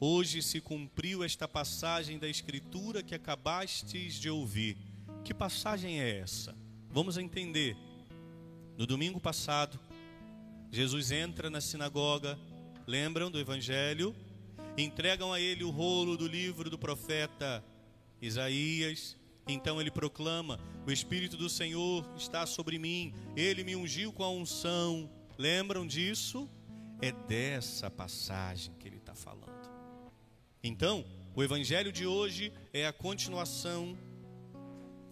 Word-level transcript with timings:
Hoje 0.00 0.42
se 0.44 0.60
cumpriu 0.60 1.24
esta 1.24 1.48
passagem 1.48 2.20
da 2.20 2.28
Escritura 2.28 3.02
que 3.02 3.16
acabastes 3.16 4.14
de 4.14 4.30
ouvir. 4.30 4.76
Que 5.24 5.34
passagem 5.34 6.00
é 6.00 6.20
essa? 6.20 6.54
Vamos 6.88 7.18
entender. 7.18 7.76
No 8.76 8.86
domingo 8.86 9.18
passado, 9.18 9.76
Jesus 10.70 11.10
entra 11.10 11.50
na 11.50 11.60
sinagoga, 11.60 12.38
lembram 12.86 13.28
do 13.28 13.40
Evangelho? 13.40 14.14
Entregam 14.76 15.32
a 15.32 15.40
ele 15.40 15.64
o 15.64 15.70
rolo 15.70 16.16
do 16.16 16.28
livro 16.28 16.70
do 16.70 16.78
profeta 16.78 17.64
Isaías. 18.22 19.16
Então 19.48 19.80
ele 19.80 19.90
proclama: 19.90 20.60
O 20.86 20.92
Espírito 20.92 21.36
do 21.36 21.50
Senhor 21.50 22.08
está 22.16 22.46
sobre 22.46 22.78
mim, 22.78 23.12
ele 23.34 23.64
me 23.64 23.74
ungiu 23.74 24.12
com 24.12 24.22
a 24.22 24.30
unção. 24.30 25.10
Lembram 25.36 25.84
disso? 25.84 26.48
É 27.02 27.10
dessa 27.10 27.90
passagem 27.90 28.72
que 28.78 28.86
ele 28.86 28.98
está 28.98 29.14
falando. 29.16 29.57
Então, 30.62 31.04
o 31.34 31.42
Evangelho 31.42 31.92
de 31.92 32.06
hoje 32.06 32.52
é 32.72 32.86
a 32.86 32.92
continuação 32.92 33.96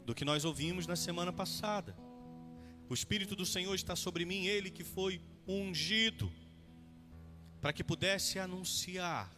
do 0.05 0.15
que 0.15 0.25
nós 0.25 0.45
ouvimos 0.45 0.87
na 0.87 0.97
semana 0.97 1.33
passada. 1.33 1.97
O 2.89 2.95
Espírito 2.95 3.37
do 3.37 3.47
Senhor 3.47 3.75
está 3.75 3.95
sobre 3.95 4.25
mim, 4.25 4.47
ele 4.47 4.71
que 4.71 4.83
foi 4.83 5.21
ungido, 5.47 6.33
para 7.61 7.73
que 7.73 7.85
pudesse 7.85 8.39
anunciar. 8.39 9.33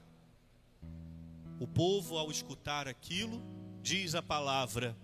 O 1.61 1.67
povo, 1.67 2.17
ao 2.17 2.31
escutar 2.31 2.89
aquilo, 2.89 3.43
diz 3.83 4.15
a 4.15 4.23
palavra, 4.23 4.97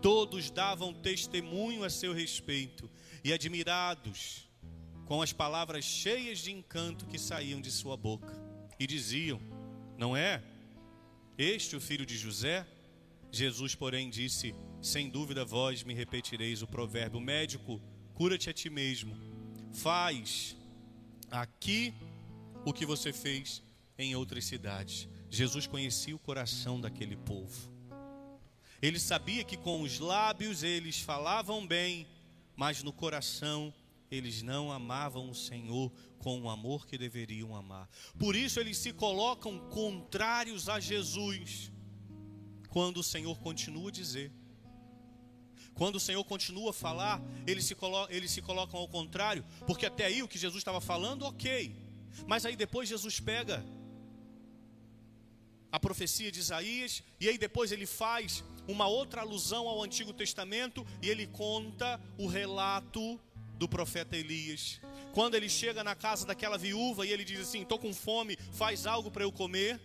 todos 0.00 0.50
davam 0.50 0.92
testemunho 0.92 1.84
a 1.84 1.90
seu 1.90 2.12
respeito 2.12 2.90
e 3.24 3.32
admirados 3.32 4.48
com 5.06 5.22
as 5.22 5.32
palavras 5.32 5.84
cheias 5.84 6.38
de 6.38 6.52
encanto 6.52 7.06
que 7.06 7.18
saíam 7.18 7.60
de 7.60 7.70
sua 7.70 7.96
boca, 7.96 8.40
e 8.78 8.86
diziam: 8.86 9.38
não 10.02 10.16
é? 10.16 10.42
Este 11.38 11.76
o 11.76 11.80
filho 11.80 12.04
de 12.04 12.16
José? 12.18 12.66
Jesus, 13.30 13.72
porém, 13.76 14.10
disse: 14.10 14.52
Sem 14.82 15.08
dúvida 15.08 15.44
vós 15.44 15.84
me 15.84 15.94
repetireis 15.94 16.60
o 16.60 16.66
provérbio: 16.66 17.20
Médico, 17.20 17.80
cura-te 18.12 18.50
a 18.50 18.52
ti 18.52 18.68
mesmo. 18.68 19.16
Faz 19.72 20.56
aqui 21.30 21.94
o 22.64 22.72
que 22.72 22.84
você 22.84 23.12
fez 23.12 23.62
em 23.96 24.16
outras 24.16 24.44
cidades. 24.44 25.08
Jesus 25.30 25.68
conhecia 25.68 26.16
o 26.16 26.18
coração 26.18 26.80
daquele 26.80 27.16
povo. 27.16 27.70
Ele 28.82 28.98
sabia 28.98 29.44
que 29.44 29.56
com 29.56 29.82
os 29.82 30.00
lábios 30.00 30.64
eles 30.64 30.98
falavam 30.98 31.64
bem, 31.64 32.08
mas 32.56 32.82
no 32.82 32.92
coração 32.92 33.72
eles 34.12 34.42
não 34.42 34.70
amavam 34.70 35.30
o 35.30 35.34
Senhor 35.34 35.90
com 36.18 36.42
o 36.42 36.50
amor 36.50 36.86
que 36.86 36.98
deveriam 36.98 37.56
amar. 37.56 37.88
Por 38.18 38.36
isso 38.36 38.60
eles 38.60 38.76
se 38.76 38.92
colocam 38.92 39.58
contrários 39.70 40.68
a 40.68 40.78
Jesus. 40.78 41.72
Quando 42.68 42.98
o 42.98 43.02
Senhor 43.02 43.38
continua 43.38 43.88
a 43.88 43.92
dizer, 43.92 44.30
quando 45.74 45.96
o 45.96 46.00
Senhor 46.00 46.22
continua 46.24 46.70
a 46.70 46.74
falar, 46.74 47.22
eles 47.46 47.64
se, 47.64 47.76
eles 48.10 48.30
se 48.30 48.42
colocam 48.42 48.78
ao 48.78 48.86
contrário, 48.86 49.44
porque 49.66 49.86
até 49.86 50.04
aí 50.04 50.22
o 50.22 50.28
que 50.28 50.38
Jesus 50.38 50.60
estava 50.60 50.80
falando, 50.80 51.24
ok. 51.24 51.74
Mas 52.26 52.44
aí 52.44 52.54
depois 52.54 52.88
Jesus 52.88 53.18
pega 53.18 53.64
a 55.70 55.80
profecia 55.80 56.30
de 56.30 56.38
Isaías, 56.38 57.02
e 57.18 57.30
aí 57.30 57.38
depois 57.38 57.72
ele 57.72 57.86
faz 57.86 58.44
uma 58.68 58.86
outra 58.86 59.22
alusão 59.22 59.66
ao 59.66 59.82
Antigo 59.82 60.12
Testamento, 60.12 60.86
e 61.00 61.08
ele 61.08 61.26
conta 61.26 61.98
o 62.18 62.26
relato 62.26 63.18
do 63.62 63.68
profeta 63.68 64.16
Elias. 64.16 64.80
Quando 65.12 65.36
ele 65.36 65.48
chega 65.48 65.84
na 65.84 65.94
casa 65.94 66.26
daquela 66.26 66.58
viúva 66.58 67.06
e 67.06 67.12
ele 67.12 67.24
diz 67.24 67.38
assim: 67.38 67.62
Estou 67.62 67.78
com 67.78 67.94
fome, 67.94 68.36
faz 68.52 68.86
algo 68.88 69.08
para 69.08 69.22
eu 69.22 69.30
comer. 69.30 69.80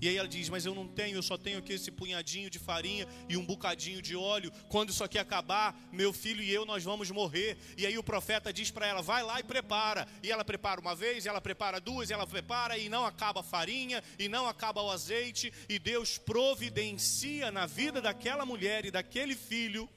E 0.00 0.08
aí 0.08 0.16
ela 0.16 0.26
diz: 0.26 0.48
Mas 0.48 0.66
eu 0.66 0.74
não 0.74 0.88
tenho, 0.88 1.14
eu 1.16 1.22
só 1.22 1.38
tenho 1.38 1.58
aqui 1.58 1.74
esse 1.74 1.92
punhadinho 1.92 2.50
de 2.50 2.58
farinha 2.58 3.06
e 3.28 3.36
um 3.36 3.46
bocadinho 3.46 4.02
de 4.02 4.16
óleo. 4.16 4.50
Quando 4.68 4.90
isso 4.90 5.04
aqui 5.04 5.20
acabar, 5.20 5.80
meu 5.92 6.12
filho 6.12 6.42
e 6.42 6.50
eu 6.50 6.66
nós 6.66 6.82
vamos 6.82 7.08
morrer. 7.12 7.56
E 7.78 7.86
aí 7.86 7.96
o 7.96 8.02
profeta 8.02 8.52
diz 8.52 8.72
para 8.72 8.88
ela: 8.88 9.02
Vai 9.02 9.22
lá 9.22 9.38
e 9.38 9.44
prepara. 9.44 10.08
E 10.20 10.32
ela 10.32 10.44
prepara 10.44 10.80
uma 10.80 10.96
vez, 10.96 11.26
ela 11.26 11.40
prepara 11.40 11.80
duas, 11.80 12.10
ela 12.10 12.26
prepara, 12.26 12.76
e 12.76 12.88
não 12.88 13.06
acaba 13.06 13.38
a 13.38 13.44
farinha, 13.44 14.02
e 14.18 14.28
não 14.28 14.48
acaba 14.48 14.82
o 14.82 14.90
azeite. 14.90 15.52
E 15.68 15.78
Deus 15.78 16.18
providencia 16.18 17.52
na 17.52 17.66
vida 17.66 18.02
daquela 18.02 18.44
mulher 18.44 18.84
e 18.84 18.90
daquele 18.90 19.36
filho 19.36 19.88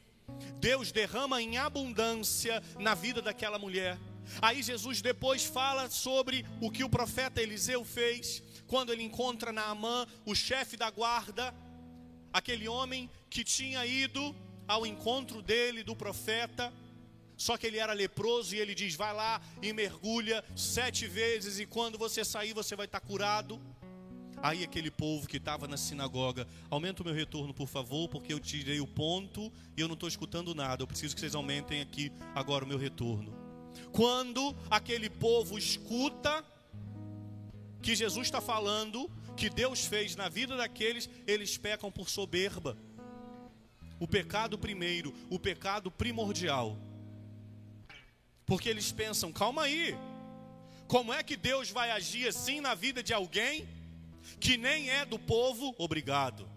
Deus 0.60 0.92
derrama 0.92 1.42
em 1.42 1.58
abundância 1.58 2.62
na 2.80 2.94
vida 2.94 3.22
daquela 3.22 3.60
mulher. 3.60 3.98
Aí 4.42 4.62
Jesus 4.62 5.02
depois 5.02 5.46
fala 5.46 5.90
sobre 5.90 6.46
o 6.62 6.70
que 6.70 6.84
o 6.84 6.90
profeta 6.90 7.42
Eliseu 7.42 7.86
fez 7.86 8.44
quando 8.66 8.92
ele 8.92 9.04
encontra 9.04 9.54
Naamã, 9.54 10.06
o 10.26 10.36
chefe 10.36 10.76
da 10.76 10.90
guarda, 10.90 11.56
aquele 12.34 12.68
homem 12.68 13.10
que 13.30 13.44
tinha 13.44 13.86
ido 13.86 14.36
ao 14.68 14.86
encontro 14.86 15.42
dele, 15.42 15.84
do 15.84 15.96
profeta, 15.96 16.74
só 17.38 17.56
que 17.56 17.66
ele 17.68 17.78
era 17.78 17.94
leproso 17.94 18.56
e 18.56 18.60
ele 18.60 18.76
diz: 18.76 18.96
Vai 18.96 19.14
lá 19.14 19.42
e 19.62 19.72
mergulha 19.72 20.44
sete 20.56 21.08
vezes, 21.08 21.60
e 21.60 21.66
quando 21.66 21.98
você 21.98 22.26
sair, 22.26 22.52
você 22.52 22.76
vai 22.76 22.88
estar 22.88 23.00
curado. 23.00 23.62
Aí 24.42 24.64
aquele 24.64 24.92
povo 24.92 25.28
que 25.28 25.38
estava 25.38 25.68
na 25.68 25.78
sinagoga, 25.78 26.48
aumenta 26.70 27.02
o 27.02 27.06
meu 27.06 27.14
retorno, 27.14 27.54
por 27.54 27.68
favor, 27.68 28.08
porque 28.08 28.32
eu 28.32 28.40
tirei 28.40 28.80
o 28.80 28.88
ponto 28.88 29.52
e 29.76 29.82
eu 29.82 29.88
não 29.88 29.96
estou 29.96 30.08
escutando 30.08 30.54
nada. 30.54 30.84
Eu 30.84 30.88
preciso 30.88 31.16
que 31.16 31.22
vocês 31.22 31.36
aumentem 31.36 31.82
aqui 31.82 32.12
agora 32.36 32.64
o 32.64 32.68
meu 32.68 32.78
retorno. 32.78 33.34
Quando 33.92 34.56
aquele 34.70 35.10
povo 35.10 35.58
escuta 35.58 36.46
que 37.82 37.96
Jesus 37.96 38.28
está 38.28 38.42
falando, 38.42 39.10
que 39.36 39.50
Deus 39.50 39.86
fez 39.86 40.16
na 40.16 40.30
vida 40.30 40.56
daqueles, 40.56 41.10
eles 41.26 41.58
pecam 41.58 41.92
por 41.92 42.10
soberba. 42.10 42.78
O 44.00 44.08
pecado 44.08 44.58
primeiro, 44.58 45.14
o 45.30 45.40
pecado 45.40 45.90
primordial. 45.90 46.78
Porque 48.46 48.70
eles 48.70 48.92
pensam, 48.92 49.32
calma 49.32 49.64
aí, 49.64 49.96
como 50.88 51.12
é 51.12 51.22
que 51.24 51.36
Deus 51.36 51.70
vai 51.70 51.92
agir 51.92 52.28
assim 52.28 52.62
na 52.62 52.74
vida 52.74 53.02
de 53.02 53.14
alguém 53.14 53.68
que 54.40 54.58
nem 54.58 54.90
é 54.90 55.06
do 55.06 55.18
povo, 55.18 55.74
obrigado. 55.78 56.50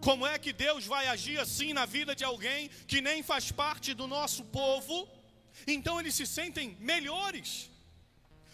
Como 0.00 0.26
é 0.26 0.38
que 0.38 0.52
Deus 0.52 0.86
vai 0.86 1.06
agir 1.08 1.38
assim 1.38 1.72
na 1.72 1.84
vida 1.84 2.14
de 2.14 2.24
alguém 2.24 2.68
que 2.86 3.00
nem 3.00 3.22
faz 3.22 3.50
parte 3.50 3.92
do 3.92 4.06
nosso 4.06 4.44
povo? 4.44 5.08
Então 5.66 5.98
eles 5.98 6.14
se 6.14 6.26
sentem 6.26 6.76
melhores. 6.80 7.70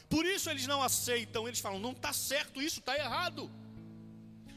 Por 0.09 0.25
isso 0.25 0.49
eles 0.49 0.67
não 0.67 0.83
aceitam, 0.83 1.47
eles 1.47 1.61
falam: 1.61 1.79
não 1.79 1.93
está 1.93 2.13
certo 2.13 2.63
isso, 2.63 2.81
está 2.81 2.97
errado. 2.97 3.51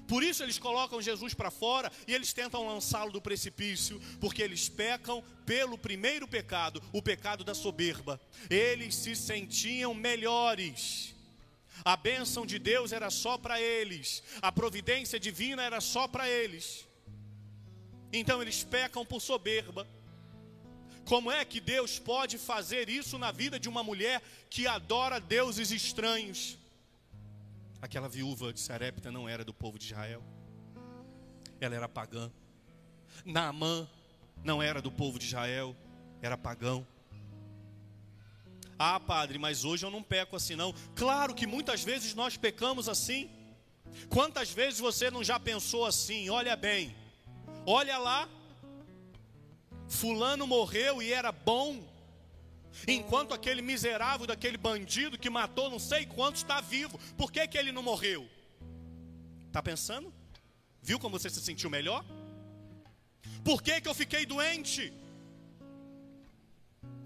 Por 0.08 0.24
isso 0.24 0.42
eles 0.42 0.58
colocam 0.58 1.00
Jesus 1.00 1.36
para 1.36 1.52
fora 1.52 1.92
e 2.08 2.16
eles 2.16 2.34
tentam 2.34 2.68
lançá-lo 2.68 3.12
do 3.12 3.22
precipício, 3.22 4.02
porque 4.20 4.42
eles 4.42 4.68
pecam 4.68 5.24
pelo 5.46 5.78
primeiro 5.78 6.28
pecado, 6.28 6.82
o 6.92 7.00
pecado 7.00 7.44
da 7.44 7.54
soberba. 7.54 8.20
Eles 8.50 8.96
se 8.96 9.16
sentiam 9.16 9.94
melhores 9.94 11.14
a 11.84 11.96
bênção 11.96 12.46
de 12.46 12.60
Deus 12.60 12.92
era 12.92 13.10
só 13.10 13.38
para 13.38 13.60
eles, 13.62 14.24
a 14.42 14.52
providência 14.52 15.20
divina 15.20 15.64
era 15.64 15.82
só 15.82 16.08
para 16.08 16.30
eles. 16.30 16.88
Então 18.12 18.42
eles 18.42 18.64
pecam 18.64 19.06
por 19.06 19.22
soberba. 19.22 19.88
Como 21.06 21.32
é 21.32 21.44
que 21.44 21.60
Deus 21.60 21.98
pode 21.98 22.38
fazer 22.38 22.90
isso 22.90 23.18
na 23.18 23.32
vida 23.32 23.60
de 23.60 23.68
uma 23.68 23.84
mulher 23.84 24.22
que 24.50 24.68
adora 24.68 25.20
deuses 25.20 25.72
estranhos? 25.72 26.58
Aquela 27.82 28.10
viúva 28.10 28.52
de 28.54 28.60
Sarepta 28.60 29.12
não 29.12 29.28
era 29.28 29.44
do 29.44 29.54
povo 29.54 29.80
de 29.80 29.86
Israel, 29.86 30.24
ela 31.60 31.76
era 31.76 31.88
pagã. 31.88 32.32
Naamã 33.26 33.88
não 34.44 34.62
era 34.62 34.82
do 34.82 34.92
povo 34.92 35.18
de 35.18 35.26
Israel, 35.26 35.76
era 36.22 36.38
pagão. 36.38 36.86
Ah, 38.82 38.98
padre, 38.98 39.38
mas 39.38 39.66
hoje 39.66 39.86
eu 39.86 39.92
não 39.92 40.02
peco 40.02 40.38
assim 40.38 40.56
não. 40.56 40.74
Claro 40.96 41.36
que 41.36 41.46
muitas 41.46 41.84
vezes 41.84 42.16
nós 42.16 42.38
pecamos 42.38 42.88
assim. 42.88 43.30
Quantas 44.08 44.52
vezes 44.52 44.80
você 44.80 45.12
não 45.12 45.22
já 45.22 45.38
pensou 45.38 45.86
assim? 45.86 46.30
Olha 46.30 46.56
bem, 46.56 46.96
olha 47.66 47.98
lá, 47.98 48.30
Fulano 49.90 50.48
morreu 50.48 51.02
e 51.02 51.12
era 51.12 51.32
bom, 51.32 51.84
enquanto 52.88 53.34
aquele 53.34 53.62
miserável 53.62 54.26
daquele 54.26 54.56
bandido 54.58 55.18
que 55.18 55.30
matou 55.30 55.70
não 55.70 55.80
sei 55.80 56.06
quantos 56.06 56.42
está 56.42 56.62
vivo. 56.62 56.98
Por 57.18 57.34
que, 57.34 57.46
que 57.48 57.58
ele 57.58 57.74
não 57.74 57.84
morreu? 57.84 58.30
Está 59.48 59.62
pensando? 59.62 60.14
Viu 60.82 61.00
como 61.00 61.20
você 61.20 61.30
se 61.30 61.42
sentiu 61.42 61.70
melhor? 61.70 62.06
Por 63.44 63.62
que, 63.62 63.82
que 63.82 63.90
eu 63.90 63.94
fiquei 63.94 64.26
doente? 64.26 64.94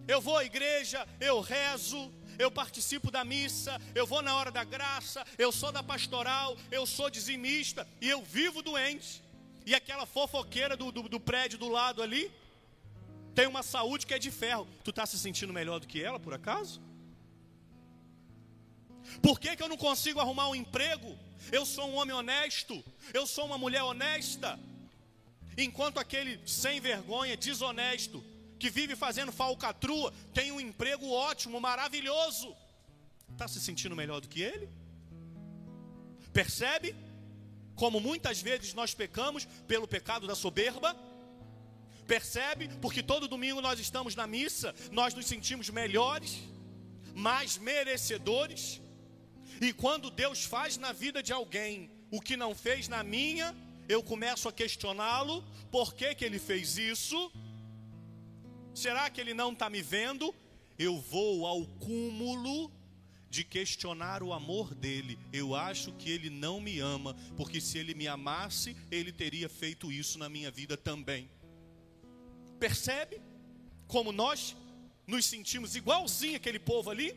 Eu 0.08 0.20
vou 0.20 0.38
à 0.38 0.44
igreja, 0.44 1.08
eu 1.20 1.40
rezo, 1.40 2.12
eu 2.38 2.52
participo 2.52 3.10
da 3.10 3.24
missa, 3.24 3.80
eu 3.96 4.06
vou 4.06 4.22
na 4.22 4.36
hora 4.36 4.52
da 4.52 4.64
graça, 4.64 5.26
eu 5.38 5.52
sou 5.52 5.72
da 5.72 5.82
pastoral, 5.82 6.58
eu 6.72 6.86
sou 6.86 7.10
dizimista 7.10 7.88
e 8.02 8.10
eu 8.10 8.22
vivo 8.22 8.62
doente. 8.62 9.24
E 9.66 9.74
aquela 9.74 10.06
fofoqueira 10.06 10.76
do, 10.76 10.92
do, 10.92 11.04
do 11.08 11.20
prédio 11.20 11.58
do 11.58 11.70
lado 11.70 12.02
ali 12.02 12.32
tem 13.34 13.48
uma 13.48 13.64
saúde 13.64 14.06
que 14.06 14.14
é 14.14 14.20
de 14.20 14.30
ferro. 14.30 14.68
Tu 14.84 14.90
está 14.90 15.06
se 15.06 15.18
sentindo 15.18 15.54
melhor 15.54 15.80
do 15.80 15.88
que 15.88 16.04
ela, 16.04 16.20
por 16.20 16.34
acaso? 16.34 16.82
Por 19.22 19.40
que, 19.40 19.56
que 19.56 19.64
eu 19.64 19.70
não 19.70 19.78
consigo 19.78 20.20
arrumar 20.20 20.50
um 20.50 20.56
emprego? 20.56 21.18
Eu 21.52 21.66
sou 21.66 21.90
um 21.90 21.96
homem 21.96 22.16
honesto, 22.16 22.84
eu 23.14 23.26
sou 23.28 23.46
uma 23.46 23.58
mulher 23.58 23.84
honesta. 23.84 24.60
Enquanto 25.58 26.00
aquele 26.00 26.40
sem 26.48 26.80
vergonha, 26.80 27.38
desonesto, 27.38 28.24
que 28.64 28.70
vive 28.70 28.96
fazendo 28.96 29.30
falcatrua, 29.30 30.14
tem 30.34 30.50
um 30.50 30.62
emprego 30.68 31.10
ótimo, 31.12 31.60
maravilhoso. 31.60 32.56
Está 33.30 33.46
se 33.46 33.60
sentindo 33.60 33.94
melhor 33.94 34.22
do 34.22 34.30
que 34.30 34.42
ele? 34.42 34.70
Percebe? 36.32 36.96
Como 37.76 38.00
muitas 38.00 38.42
vezes 38.42 38.74
nós 38.74 38.94
pecamos 38.94 39.44
pelo 39.68 39.86
pecado 39.86 40.26
da 40.26 40.34
soberba. 40.34 40.96
Percebe? 42.08 42.70
Porque 42.82 43.04
todo 43.04 43.28
domingo 43.28 43.60
nós 43.60 43.82
estamos 43.82 44.16
na 44.16 44.26
missa, 44.26 44.74
nós 44.92 45.14
nos 45.14 45.26
sentimos 45.26 45.70
melhores, 45.70 46.40
mais 47.14 47.58
merecedores. 47.58 48.80
E 49.60 49.74
quando 49.74 50.10
Deus 50.10 50.46
faz 50.46 50.78
na 50.78 50.94
vida 50.94 51.22
de 51.22 51.34
alguém 51.34 51.92
o 52.10 52.22
que 52.22 52.38
não 52.38 52.56
fez 52.56 52.88
na 52.88 53.04
minha, 53.04 53.54
eu 53.90 54.02
começo 54.02 54.48
a 54.48 54.54
questioná-lo: 54.54 55.44
por 55.70 55.94
que, 55.94 56.16
que 56.16 56.24
ele 56.24 56.40
fez 56.40 56.78
isso? 56.78 57.30
Será 58.74 59.10
que 59.10 59.22
ele 59.22 59.34
não 59.34 59.54
está 59.54 59.70
me 59.70 59.82
vendo? 59.82 60.34
Eu 60.78 61.00
vou 61.00 61.46
ao 61.46 61.66
cúmulo 61.66 62.72
de 63.30 63.44
questionar 63.44 64.22
o 64.22 64.34
amor 64.34 64.74
dele. 64.74 65.18
Eu 65.32 65.56
acho 65.56 65.92
que 65.94 66.10
ele 66.10 66.30
não 66.30 66.60
me 66.60 66.80
ama, 66.80 67.16
porque 67.36 67.60
se 67.60 67.78
ele 67.78 67.94
me 67.94 68.08
amasse, 68.08 68.76
ele 68.92 69.12
teria 69.12 69.50
feito 69.50 69.92
isso 69.92 70.18
na 70.20 70.30
minha 70.30 70.52
vida 70.52 70.78
também. 70.78 71.30
Percebe 72.60 73.22
como 73.88 74.12
nós 74.12 74.56
nos 75.06 75.26
sentimos 75.26 75.76
igualzinho 75.76 76.36
aquele 76.36 76.60
povo 76.60 76.90
ali? 76.90 77.16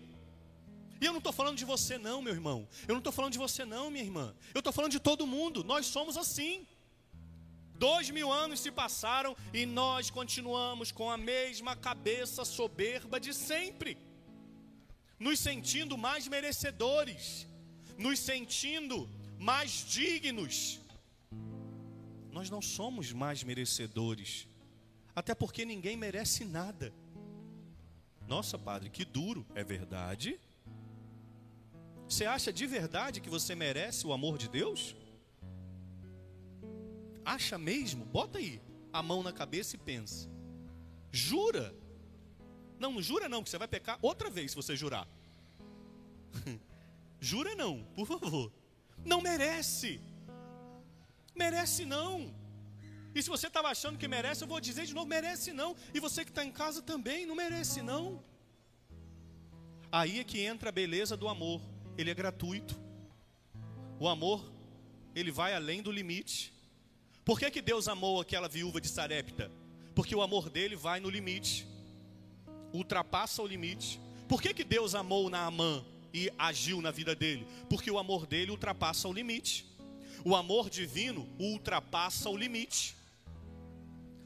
E 1.01 1.05
eu 1.05 1.13
não 1.13 1.19
estou 1.19 1.33
falando 1.33 1.57
de 1.59 1.65
você, 1.65 1.99
não, 1.99 2.23
meu 2.23 2.33
irmão. 2.33 2.67
Eu 2.89 2.95
não 2.95 2.99
estou 2.99 3.13
falando 3.13 3.33
de 3.33 3.39
você, 3.39 3.65
não, 3.65 3.91
minha 3.91 4.05
irmã. 4.05 4.35
Eu 4.55 4.61
estou 4.61 4.73
falando 4.73 4.93
de 4.93 5.01
todo 5.01 5.27
mundo. 5.27 5.63
Nós 5.63 5.87
somos 5.87 6.17
assim. 6.17 6.67
Dois 7.79 8.09
mil 8.11 8.33
anos 8.33 8.61
se 8.61 8.71
passaram 8.71 9.37
e 9.53 9.67
nós 9.67 10.11
continuamos 10.11 10.91
com 10.91 11.11
a 11.11 11.17
mesma 11.17 11.77
cabeça 11.77 12.45
soberba 12.45 13.21
de 13.21 13.35
sempre 13.35 13.99
nos 15.19 15.41
sentindo 15.41 15.97
mais 15.97 16.29
merecedores, 16.29 17.47
nos 17.97 18.19
sentindo 18.19 19.09
mais 19.39 19.71
dignos. 19.89 20.81
Nós 22.31 22.51
não 22.51 22.61
somos 22.61 23.13
mais 23.13 23.43
merecedores, 23.43 24.47
até 25.15 25.35
porque 25.35 25.65
ninguém 25.65 25.97
merece 25.97 26.45
nada. 26.45 26.93
Nossa, 28.29 28.59
padre, 28.59 28.91
que 28.91 29.05
duro, 29.05 29.47
é 29.55 29.65
verdade? 29.65 30.39
Você 32.09 32.25
acha 32.25 32.53
de 32.53 32.67
verdade 32.67 33.21
que 33.21 33.31
você 33.31 33.55
merece 33.55 34.07
o 34.07 34.13
amor 34.13 34.37
de 34.37 34.49
Deus? 34.49 34.95
Acha 37.27 37.59
mesmo? 37.59 38.05
Bota 38.05 38.39
aí 38.39 38.63
a 38.93 39.03
mão 39.03 39.21
na 39.21 39.33
cabeça 39.33 39.75
e 39.75 39.79
pensa. 39.79 40.31
Jura? 41.11 41.75
Não, 42.79 42.93
não 42.93 43.03
jura 43.03 43.29
não, 43.29 43.43
que 43.43 43.51
você 43.51 43.59
vai 43.59 43.67
pecar 43.67 43.99
outra 44.01 44.31
vez 44.31 44.53
se 44.53 44.57
você 44.57 44.77
jurar. 44.77 45.09
jura 47.21 47.57
não, 47.57 47.83
por 47.97 48.07
favor. 48.07 48.53
Não 49.05 49.21
merece. 49.21 50.01
Merece 51.35 51.85
não. 51.85 52.33
E 53.13 53.21
se 53.21 53.29
você 53.29 53.49
estava 53.49 53.69
achando 53.69 53.99
que 53.99 54.07
merece, 54.07 54.45
eu 54.45 54.49
vou 54.49 54.61
dizer 54.61 54.87
de 54.87 54.95
novo: 54.95 55.09
merece 55.09 55.53
não. 55.53 55.75
E 55.93 55.99
você 55.99 56.25
que 56.25 56.31
está 56.31 56.45
em 56.45 56.53
casa 56.53 56.81
também, 56.81 57.27
não 57.27 57.35
merece 57.35 57.83
não. 57.83 58.23
Aí 59.91 60.21
é 60.21 60.25
que 60.25 60.41
entra 60.41 60.69
a 60.69 60.73
beleza 60.73 61.17
do 61.17 61.27
amor. 61.27 61.61
Ele 61.99 62.11
é 62.11 62.15
gratuito. 62.15 62.79
O 63.99 64.07
amor, 64.07 64.49
ele 65.15 65.33
vai 65.33 65.55
além 65.55 65.83
do 65.83 65.91
limite. 65.91 66.56
Por 67.27 67.39
que, 67.39 67.51
que 67.51 67.61
Deus 67.61 67.89
amou 67.89 68.23
aquela 68.23 68.49
viúva 68.49 68.81
de 68.81 68.89
Sarepta? 68.89 69.53
Porque 69.95 70.17
o 70.17 70.23
amor 70.23 70.49
dele 70.49 70.77
vai 70.77 70.99
no 70.99 71.11
limite 71.11 71.67
ultrapassa 72.77 73.43
o 73.43 73.47
limite. 73.47 74.01
Por 74.29 74.43
que, 74.43 74.53
que 74.53 74.65
Deus 74.65 74.95
amou 74.95 75.31
Naamã 75.31 75.85
e 76.13 76.31
agiu 76.39 76.81
na 76.81 76.91
vida 76.91 77.15
dele? 77.15 77.47
Porque 77.69 77.91
o 77.91 77.99
amor 77.99 78.27
dele 78.27 78.51
ultrapassa 78.51 79.09
o 79.09 79.13
limite. 79.13 79.67
O 80.25 80.35
amor 80.35 80.69
divino 80.69 81.29
ultrapassa 81.39 82.29
o 82.29 82.37
limite. 82.37 82.97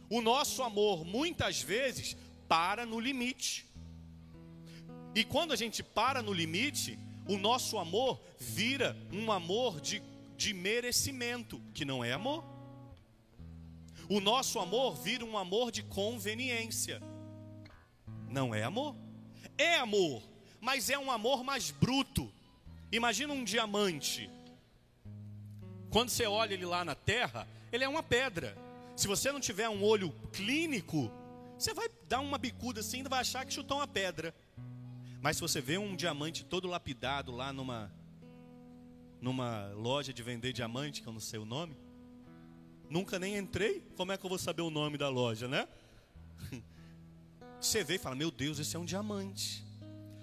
O 0.08 0.20
nosso 0.20 0.62
amor, 0.62 1.04
muitas 1.04 1.62
vezes, 1.62 2.16
para 2.48 2.84
no 2.84 2.98
limite. 2.98 3.66
E 5.14 5.24
quando 5.24 5.52
a 5.52 5.56
gente 5.56 5.82
para 5.82 6.22
no 6.22 6.32
limite, 6.32 6.98
o 7.28 7.36
nosso 7.36 7.78
amor 7.78 8.20
vira 8.38 8.96
um 9.12 9.30
amor 9.30 9.80
de, 9.80 10.02
de 10.36 10.52
merecimento, 10.52 11.60
que 11.74 11.84
não 11.84 12.02
é 12.02 12.12
amor. 12.12 12.44
O 14.10 14.20
nosso 14.20 14.58
amor 14.58 14.96
vira 14.96 15.24
um 15.24 15.38
amor 15.38 15.70
de 15.70 15.82
conveniência 15.82 17.00
não 18.30 18.54
é 18.54 18.62
amor. 18.62 18.94
É 19.58 19.76
amor, 19.76 20.22
mas 20.60 20.88
é 20.88 20.98
um 20.98 21.10
amor 21.10 21.44
mais 21.44 21.70
bruto. 21.70 22.32
Imagina 22.90 23.34
um 23.34 23.44
diamante. 23.44 24.30
Quando 25.90 26.08
você 26.08 26.24
olha 26.26 26.54
ele 26.54 26.64
lá 26.64 26.84
na 26.84 26.94
terra, 26.94 27.46
ele 27.70 27.84
é 27.84 27.88
uma 27.88 28.02
pedra. 28.02 28.56
Se 28.96 29.06
você 29.06 29.32
não 29.32 29.40
tiver 29.40 29.68
um 29.68 29.82
olho 29.82 30.12
clínico, 30.32 31.10
você 31.58 31.74
vai 31.74 31.88
dar 32.08 32.20
uma 32.20 32.38
bicuda 32.38 32.80
assim 32.80 33.00
e 33.00 33.02
vai 33.02 33.20
achar 33.20 33.44
que 33.44 33.52
chutou 33.52 33.78
uma 33.78 33.88
pedra. 33.88 34.34
Mas 35.20 35.36
se 35.36 35.42
você 35.42 35.60
vê 35.60 35.76
um 35.76 35.94
diamante 35.94 36.44
todo 36.44 36.68
lapidado 36.68 37.32
lá 37.32 37.52
numa 37.52 37.92
numa 39.20 39.66
loja 39.74 40.14
de 40.14 40.22
vender 40.22 40.50
diamante, 40.50 41.02
que 41.02 41.06
eu 41.06 41.12
não 41.12 41.20
sei 41.20 41.38
o 41.38 41.44
nome, 41.44 41.76
nunca 42.90 43.18
nem 43.18 43.36
entrei, 43.36 43.82
como 43.96 44.12
é 44.12 44.18
que 44.18 44.26
eu 44.26 44.28
vou 44.28 44.38
saber 44.38 44.62
o 44.62 44.70
nome 44.70 44.98
da 44.98 45.08
loja, 45.08 45.46
né? 45.46 45.66
Você 47.60 47.84
vê 47.84 47.94
e 47.94 47.98
fala: 47.98 48.16
Meu 48.16 48.30
Deus, 48.30 48.58
esse 48.58 48.74
é 48.74 48.78
um 48.78 48.84
diamante. 48.84 49.64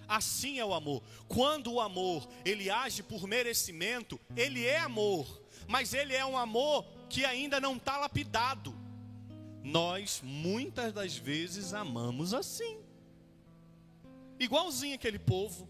Assim 0.08 0.60
é 0.60 0.66
o 0.66 0.74
amor. 0.74 1.02
Quando 1.28 1.74
o 1.74 1.82
amor 1.82 2.28
ele 2.46 2.70
age 2.70 3.04
por 3.04 3.28
merecimento, 3.28 4.20
ele 4.36 4.66
é 4.66 4.80
amor, 4.80 5.42
mas 5.68 5.94
ele 5.94 6.14
é 6.14 6.26
um 6.26 6.38
amor 6.38 6.86
que 7.10 7.26
ainda 7.26 7.60
não 7.60 7.76
está 7.78 7.98
lapidado. 7.98 8.76
Nós 9.64 10.22
muitas 10.24 10.94
das 10.94 11.18
vezes 11.18 11.74
amamos 11.74 12.34
assim, 12.34 12.80
igualzinho 14.40 14.96
aquele 14.96 15.20
povo. 15.20 15.68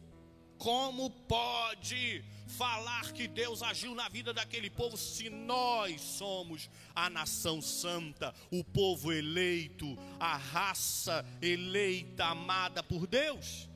Como 0.58 1.10
pode 1.10 2.24
falar 2.48 3.12
que 3.12 3.28
Deus 3.28 3.62
agiu 3.62 3.94
na 3.94 4.08
vida 4.10 4.34
daquele 4.34 4.70
povo 4.70 4.98
se 4.98 5.30
nós 5.30 6.02
somos 6.02 6.70
a 6.96 7.10
nação 7.10 7.62
santa, 7.62 8.34
o 8.52 8.64
povo 8.64 9.12
eleito, 9.12 9.98
a 10.20 10.38
raça 10.38 11.26
eleita, 11.42 12.26
amada 12.26 12.82
por 12.82 13.06
Deus? 13.06 13.70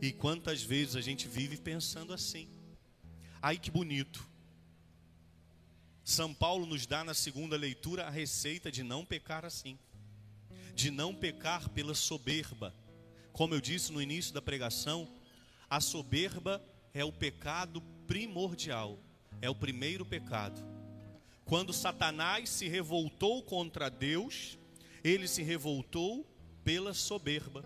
E 0.00 0.12
quantas 0.12 0.62
vezes 0.62 0.96
a 0.96 1.00
gente 1.00 1.28
vive 1.28 1.56
pensando 1.56 2.12
assim? 2.12 2.48
Ai 3.40 3.58
que 3.58 3.70
bonito. 3.70 4.26
São 6.04 6.32
Paulo 6.32 6.66
nos 6.66 6.86
dá 6.86 7.02
na 7.02 7.14
segunda 7.14 7.56
leitura 7.56 8.06
a 8.06 8.10
receita 8.10 8.70
de 8.70 8.82
não 8.82 9.04
pecar 9.04 9.44
assim, 9.44 9.78
de 10.74 10.90
não 10.90 11.14
pecar 11.14 11.68
pela 11.70 11.94
soberba. 11.94 12.74
Como 13.32 13.54
eu 13.54 13.60
disse 13.60 13.92
no 13.92 14.00
início 14.00 14.32
da 14.32 14.40
pregação, 14.40 15.08
a 15.68 15.80
soberba 15.80 16.62
é 16.96 17.04
o 17.04 17.12
pecado 17.12 17.82
primordial, 18.06 18.98
é 19.42 19.50
o 19.50 19.54
primeiro 19.54 20.02
pecado. 20.02 20.64
Quando 21.44 21.70
Satanás 21.70 22.48
se 22.48 22.68
revoltou 22.68 23.42
contra 23.42 23.90
Deus, 23.90 24.58
ele 25.04 25.28
se 25.28 25.42
revoltou 25.42 26.26
pela 26.64 26.94
soberba. 26.94 27.62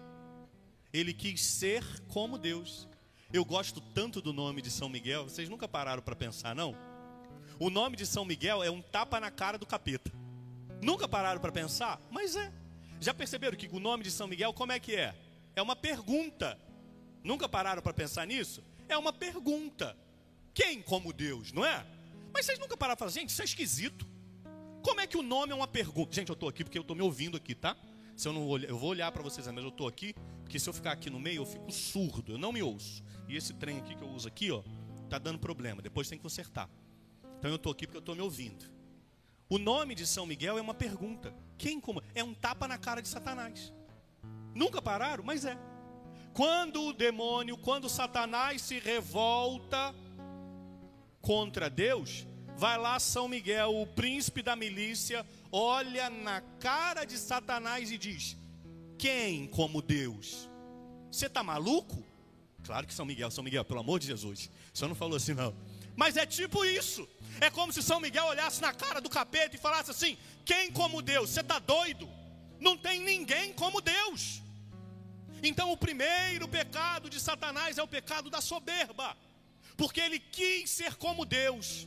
Ele 0.93 1.15
quis 1.15 1.45
ser 1.45 1.85
como 2.09 2.37
Deus. 2.37 2.89
Eu 3.33 3.45
gosto 3.45 3.81
tanto 3.81 4.21
do 4.21 4.33
nome 4.33 4.61
de 4.61 4.69
São 4.69 4.89
Miguel, 4.89 5.29
vocês 5.29 5.49
nunca 5.49 5.69
pararam 5.69 6.03
para 6.03 6.17
pensar, 6.17 6.53
não? 6.53 6.75
O 7.61 7.71
nome 7.71 7.97
de 7.97 8.07
São 8.07 8.25
Miguel 8.25 8.65
é 8.65 8.71
um 8.71 8.83
tapa 8.83 9.21
na 9.21 9.31
cara 9.31 9.57
do 9.57 9.65
capeta. 9.65 10.11
Nunca 10.83 11.07
pararam 11.07 11.41
para 11.41 11.53
pensar? 11.53 12.01
Mas 12.11 12.35
é. 12.35 12.53
Já 12.99 13.15
perceberam 13.15 13.57
que 13.57 13.69
o 13.71 13.79
nome 13.79 14.03
de 14.03 14.11
São 14.11 14.27
Miguel 14.27 14.53
como 14.53 14.73
é 14.73 14.81
que 14.81 14.97
é? 14.97 15.15
É 15.55 15.63
uma 15.63 15.77
pergunta. 15.77 16.59
Nunca 17.23 17.49
pararam 17.49 17.81
para 17.81 17.95
pensar 17.95 18.27
nisso? 18.27 18.69
É 18.91 18.99
uma 18.99 19.13
pergunta. 19.13 19.97
Quem 20.53 20.83
como 20.83 21.13
Deus, 21.13 21.53
não 21.53 21.65
é? 21.65 21.87
Mas 22.33 22.45
vocês 22.45 22.59
nunca 22.59 22.77
pararam 22.77 22.97
para 22.97 23.09
falar, 23.09 23.13
gente, 23.13 23.31
isso 23.31 23.41
é 23.41 23.45
esquisito. 23.45 24.05
Como 24.83 25.01
é 25.01 25.07
que 25.07 25.17
o 25.17 25.23
nome 25.23 25.53
é 25.53 25.55
uma 25.55 25.69
pergunta? 25.69 26.13
Gente, 26.13 26.29
eu 26.29 26.35
estou 26.35 26.49
aqui 26.49 26.65
porque 26.65 26.77
eu 26.77 26.83
estou 26.83 26.97
me 26.97 27.03
ouvindo 27.03 27.37
aqui, 27.37 27.55
tá? 27.55 27.77
Se 28.17 28.27
eu 28.27 28.33
não 28.33 28.59
eu 28.59 28.77
vou 28.77 28.91
olhar 28.91 29.11
para 29.13 29.23
vocês, 29.23 29.47
mas 29.47 29.63
eu 29.63 29.69
estou 29.69 29.87
aqui, 29.87 30.13
porque 30.43 30.59
se 30.59 30.69
eu 30.69 30.73
ficar 30.73 30.93
aqui 30.93 31.09
no 31.09 31.21
meio, 31.21 31.43
eu 31.43 31.47
fico 31.47 31.71
surdo, 31.71 32.33
eu 32.33 32.39
não 32.39 32.53
me 32.53 32.63
ouço. 32.63 33.03
E 33.29 33.37
esse 33.37 33.55
trem 33.55 33.79
aqui 33.79 33.95
que 33.95 34.03
eu 34.03 34.09
uso 34.09 34.27
aqui, 34.27 34.51
ó, 34.51 34.63
tá 35.09 35.19
dando 35.19 35.39
problema. 35.39 35.81
Depois 35.81 36.09
tem 36.09 36.19
que 36.19 36.23
consertar. 36.23 36.69
Então 37.39 37.51
eu 37.51 37.57
estou 37.57 37.71
aqui 37.71 37.87
porque 37.87 37.97
eu 37.97 38.01
estou 38.01 38.17
me 38.17 38.23
ouvindo. 38.23 38.69
O 39.49 39.57
nome 39.59 39.95
de 39.95 40.07
São 40.07 40.27
Miguel 40.27 40.59
é 40.59 40.61
uma 40.61 40.75
pergunta. 40.75 41.33
Quem 41.57 41.81
como? 41.81 42.03
É 42.15 42.25
um 42.25 42.35
tapa 42.35 42.67
na 42.67 42.77
cara 42.77 43.01
de 43.01 43.09
Satanás. 43.09 43.73
Nunca 44.55 44.83
pararam, 44.83 45.23
mas 45.23 45.45
é. 45.45 45.57
Quando 46.33 46.83
o 46.83 46.93
demônio, 46.93 47.57
quando 47.57 47.89
Satanás 47.89 48.63
se 48.63 48.79
revolta 48.79 49.95
contra 51.21 51.69
Deus, 51.69 52.27
vai 52.57 52.79
lá 52.79 52.99
São 52.99 53.29
Miguel, 53.29 53.75
o 53.81 53.87
príncipe 53.87 54.43
da 54.43 54.55
milícia, 54.55 55.27
olha 55.51 56.09
na 56.09 56.41
cara 56.61 57.05
de 57.05 57.19
Satanás 57.19 57.91
e 57.91 57.99
diz: 57.99 58.37
Quem 58.99 59.47
como 59.49 59.83
Deus? 59.83 60.49
Você 61.11 61.27
está 61.27 61.43
maluco? 61.43 62.05
Claro 62.65 62.87
que 62.87 62.95
São 62.95 63.05
Miguel, 63.05 63.31
São 63.31 63.43
Miguel, 63.43 63.65
pelo 63.65 63.81
amor 63.81 63.99
de 63.99 64.07
Jesus. 64.07 64.51
O 64.73 64.79
senhor 64.79 64.89
não 64.89 64.95
falou 64.95 65.17
assim, 65.17 65.35
não. 65.35 65.55
Mas 65.97 66.17
é 66.17 66.25
tipo 66.25 66.65
isso. 66.65 67.09
É 67.41 67.51
como 67.51 67.73
se 67.73 67.83
São 67.83 68.01
Miguel 68.01 68.27
olhasse 68.27 68.61
na 68.61 68.73
cara 68.73 69.01
do 69.01 69.11
capeta 69.11 69.57
e 69.57 69.59
falasse 69.59 69.91
assim: 69.91 70.17
Quem 70.45 70.71
como 70.71 71.03
Deus? 71.03 71.31
Você 71.31 71.41
está 71.41 71.59
doido? 71.59 72.09
Não 72.61 72.77
tem 72.77 73.01
ninguém 73.01 73.53
como 73.55 73.81
Deus. 73.81 74.43
Então, 75.43 75.73
o 75.73 75.77
primeiro 75.77 76.47
pecado 76.49 77.09
de 77.09 77.19
Satanás 77.19 77.79
é 77.79 77.83
o 77.83 77.89
pecado 77.89 78.29
da 78.29 78.41
soberba, 78.41 79.17
porque 79.77 80.01
ele 80.01 80.19
quis 80.19 80.71
ser 80.71 80.97
como 80.97 81.25
Deus, 81.25 81.87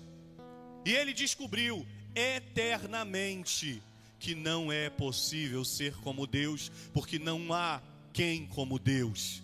e 0.85 0.91
ele 0.91 1.13
descobriu 1.13 1.85
eternamente 2.15 3.81
que 4.19 4.33
não 4.33 4.71
é 4.71 4.89
possível 4.89 5.65
ser 5.65 5.95
como 5.97 6.25
Deus, 6.25 6.71
porque 6.93 7.19
não 7.19 7.53
há 7.53 7.81
quem 8.13 8.47
como 8.47 8.79
Deus. 8.79 9.43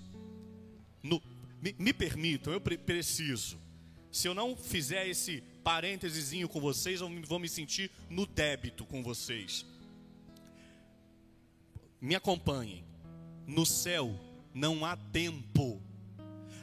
No, 1.03 1.21
me, 1.61 1.75
me 1.77 1.93
permitam, 1.93 2.53
eu 2.53 2.61
pre 2.61 2.77
preciso. 2.77 3.59
Se 4.11 4.27
eu 4.27 4.33
não 4.33 4.55
fizer 4.55 5.07
esse 5.07 5.43
parênteses 5.63 6.31
com 6.47 6.59
vocês, 6.59 7.01
eu 7.01 7.09
vou 7.23 7.39
me 7.39 7.49
sentir 7.49 7.91
no 8.09 8.25
débito 8.25 8.85
com 8.85 9.03
vocês. 9.03 9.65
Me 12.01 12.15
acompanhem. 12.15 12.88
No 13.49 13.65
céu 13.65 14.15
não 14.53 14.85
há 14.85 14.95
tempo. 14.95 15.81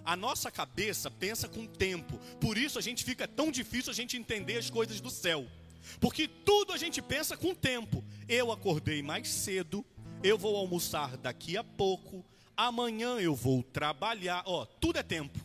A 0.05 0.15
nossa 0.15 0.53
cabeça 0.53 1.11
pensa 1.11 1.49
com 1.49 1.67
tempo. 1.67 2.17
Por 2.41 2.57
isso 2.57 2.79
a 2.79 2.81
gente 2.81 3.03
fica 3.03 3.27
tão 3.27 3.51
difícil 3.51 3.91
a 3.91 3.95
gente 3.95 4.17
entender 4.17 4.57
as 4.57 4.71
coisas 4.71 5.01
do 5.01 5.11
céu. 5.11 5.49
Porque 5.99 6.29
tudo 6.29 6.73
a 6.73 6.77
gente 6.77 7.03
pensa 7.03 7.37
com 7.37 7.57
tempo. 7.57 8.05
Eu 8.29 8.53
acordei 8.53 9.03
mais 9.03 9.29
cedo, 9.29 9.85
eu 10.23 10.39
vou 10.39 10.55
almoçar 10.55 11.17
daqui 11.17 11.57
a 11.57 11.65
pouco, 11.65 12.25
amanhã 12.57 13.19
eu 13.19 13.35
vou 13.35 13.65
trabalhar. 13.65 14.45
Ó, 14.47 14.65
tudo 14.65 15.01
é 15.01 15.03
tempo. 15.03 15.41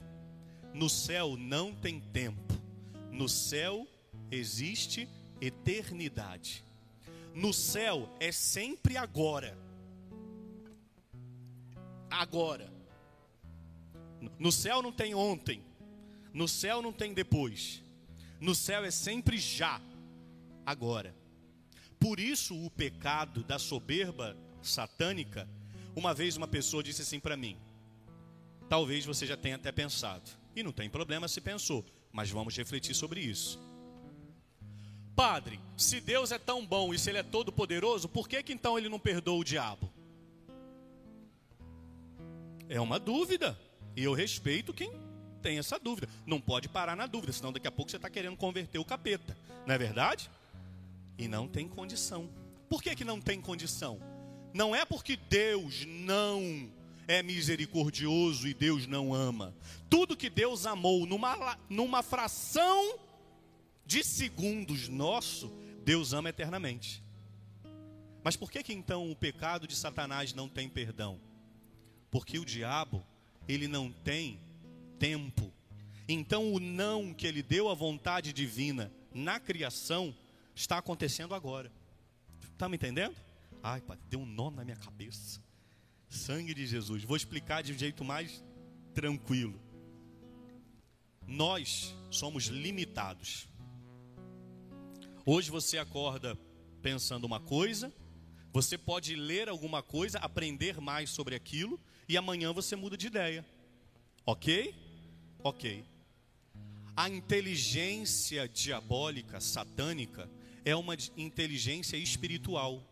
No 0.75 0.91
céu 0.91 1.36
não 1.36 1.74
tem 1.74 2.00
tempo. 2.00 2.53
No 3.12 3.27
céu 3.27 3.88
existe 4.29 5.10
eternidade. 5.41 6.63
No 7.33 7.51
céu 7.51 8.07
é 8.19 8.31
sempre 8.31 8.95
agora 8.95 9.57
agora. 12.11 12.71
No 14.37 14.51
céu 14.51 14.81
não 14.81 14.91
tem 14.91 15.15
ontem, 15.15 15.63
no 16.33 16.47
céu 16.47 16.81
não 16.81 16.93
tem 16.93 17.13
depois, 17.13 17.81
no 18.39 18.53
céu 18.53 18.85
é 18.85 18.91
sempre 18.91 19.37
já, 19.37 19.81
agora. 20.65 21.15
Por 21.99 22.19
isso 22.19 22.55
o 22.63 22.69
pecado 22.69 23.43
da 23.43 23.57
soberba 23.57 24.37
satânica, 24.61 25.47
uma 25.95 26.13
vez 26.13 26.37
uma 26.37 26.47
pessoa 26.47 26.83
disse 26.83 27.01
assim 27.01 27.19
para 27.19 27.37
mim, 27.37 27.57
talvez 28.69 29.05
você 29.05 29.25
já 29.25 29.37
tenha 29.37 29.55
até 29.55 29.71
pensado, 29.71 30.29
e 30.55 30.61
não 30.61 30.71
tem 30.71 30.89
problema 30.89 31.27
se 31.27 31.41
pensou, 31.41 31.85
mas 32.11 32.29
vamos 32.29 32.55
refletir 32.55 32.93
sobre 32.93 33.21
isso. 33.21 33.59
Padre, 35.15 35.59
se 35.77 35.99
Deus 35.99 36.31
é 36.31 36.39
tão 36.39 36.65
bom 36.65 36.93
e 36.93 36.99
se 36.99 37.09
Ele 37.09 37.19
é 37.19 37.23
todo 37.23 37.51
poderoso, 37.51 38.07
por 38.07 38.27
que, 38.27 38.41
que 38.41 38.53
então 38.53 38.77
Ele 38.77 38.89
não 38.89 38.99
perdoa 38.99 39.39
o 39.39 39.43
diabo? 39.43 39.90
É 42.71 42.79
uma 42.79 42.97
dúvida. 42.97 43.59
E 43.97 44.03
eu 44.05 44.13
respeito 44.13 44.73
quem 44.73 44.89
tem 45.41 45.59
essa 45.59 45.77
dúvida. 45.77 46.07
Não 46.25 46.39
pode 46.39 46.69
parar 46.69 46.95
na 46.95 47.05
dúvida, 47.05 47.33
senão 47.33 47.51
daqui 47.51 47.67
a 47.67 47.71
pouco 47.71 47.91
você 47.91 47.97
está 47.97 48.09
querendo 48.09 48.37
converter 48.37 48.79
o 48.79 48.85
capeta. 48.85 49.37
Não 49.67 49.75
é 49.75 49.77
verdade? 49.77 50.31
E 51.17 51.27
não 51.27 51.49
tem 51.49 51.67
condição. 51.67 52.29
Por 52.69 52.81
que, 52.81 52.95
que 52.95 53.03
não 53.03 53.19
tem 53.19 53.41
condição? 53.41 53.99
Não 54.53 54.73
é 54.73 54.85
porque 54.85 55.17
Deus 55.17 55.85
não 55.85 56.71
é 57.09 57.21
misericordioso 57.21 58.47
e 58.47 58.53
Deus 58.53 58.87
não 58.87 59.13
ama. 59.13 59.53
Tudo 59.89 60.15
que 60.15 60.29
Deus 60.29 60.65
amou 60.65 61.05
numa, 61.05 61.59
numa 61.69 62.01
fração 62.01 62.97
de 63.85 64.01
segundos 64.01 64.87
nosso, 64.87 65.51
Deus 65.83 66.13
ama 66.13 66.29
eternamente. 66.29 67.03
Mas 68.23 68.37
por 68.37 68.49
que, 68.49 68.63
que 68.63 68.71
então 68.71 69.11
o 69.11 69.15
pecado 69.15 69.67
de 69.67 69.75
Satanás 69.75 70.33
não 70.33 70.47
tem 70.47 70.69
perdão? 70.69 71.19
Porque 72.11 72.37
o 72.37 72.45
diabo, 72.45 73.03
ele 73.47 73.67
não 73.67 73.91
tem 73.91 74.39
tempo. 74.99 75.51
Então 76.07 76.53
o 76.53 76.59
não 76.59 77.13
que 77.13 77.25
ele 77.25 77.41
deu 77.41 77.69
à 77.69 77.73
vontade 77.73 78.33
divina 78.33 78.91
na 79.13 79.39
criação 79.39 80.13
está 80.53 80.77
acontecendo 80.77 81.33
agora. 81.33 81.71
Está 82.53 82.67
me 82.69 82.75
entendendo? 82.75 83.15
Ai, 83.63 83.81
pai, 83.81 83.97
deu 84.09 84.19
um 84.19 84.25
nó 84.25 84.51
na 84.51 84.63
minha 84.63 84.77
cabeça. 84.77 85.41
Sangue 86.09 86.53
de 86.53 86.67
Jesus. 86.67 87.03
Vou 87.03 87.15
explicar 87.15 87.63
de 87.63 87.73
um 87.73 87.77
jeito 87.77 88.03
mais 88.03 88.43
tranquilo. 88.93 89.59
Nós 91.25 91.95
somos 92.09 92.45
limitados. 92.45 93.47
Hoje 95.25 95.49
você 95.49 95.77
acorda 95.77 96.37
pensando 96.81 97.23
uma 97.25 97.39
coisa, 97.39 97.93
você 98.53 98.77
pode 98.77 99.15
ler 99.15 99.48
alguma 99.48 99.81
coisa, 99.81 100.20
aprender 100.20 100.81
mais 100.81 101.10
sobre 101.10 101.36
aquilo, 101.36 101.79
e 102.08 102.17
amanhã 102.17 102.51
você 102.51 102.75
muda 102.75 102.98
de 102.98 103.08
ideia. 103.08 103.46
Ok? 104.25 104.75
Ok. 105.43 105.86
A 106.96 107.10
inteligência 107.10 108.48
diabólica, 108.48 109.39
satânica, 109.39 110.29
é 110.65 110.75
uma 110.75 110.96
inteligência 111.15 111.96
espiritual. 111.96 112.84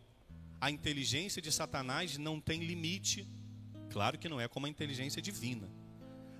A 0.60 0.70
inteligência 0.70 1.40
de 1.42 1.52
Satanás 1.52 2.16
não 2.16 2.40
tem 2.40 2.64
limite. 2.64 3.26
Claro 3.90 4.18
que 4.18 4.28
não 4.28 4.40
é 4.40 4.48
como 4.48 4.66
a 4.66 4.70
inteligência 4.70 5.20
divina. 5.20 5.68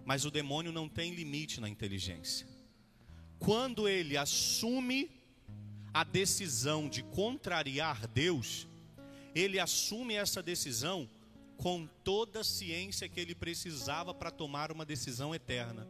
Mas 0.05 0.25
o 0.25 0.31
demônio 0.31 0.73
não 0.73 0.89
tem 0.89 1.15
limite 1.15 1.61
na 1.61 1.69
inteligência. 1.69 2.47
Quando 3.39 3.87
ele 3.87 4.17
assume 4.17 5.11
a 5.93 6.05
decisão 6.05 6.89
de 6.89 7.03
contrariar 7.03 8.07
Deus, 8.07 8.67
ele 9.35 9.59
assume 9.59 10.15
essa 10.15 10.43
decisão 10.43 11.09
com 11.57 11.87
toda 12.03 12.41
a 12.41 12.45
ciência 12.45 13.09
que 13.09 13.21
ele 13.21 13.35
precisava 13.35 14.15
para 14.15 14.31
tomar 14.31 14.73
uma 14.73 14.85
decisão 14.85 15.35
eterna. 15.35 15.87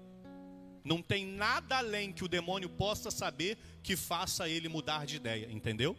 Não 0.85 1.01
tem 1.03 1.27
nada 1.27 1.79
além 1.79 2.13
que 2.13 2.25
o 2.25 2.29
demônio 2.29 2.69
possa 2.69 3.11
saber 3.11 3.59
que 3.83 3.97
faça 3.97 4.49
ele 4.49 4.69
mudar 4.69 5.07
de 5.07 5.17
ideia, 5.17 5.51
entendeu? 5.51 5.97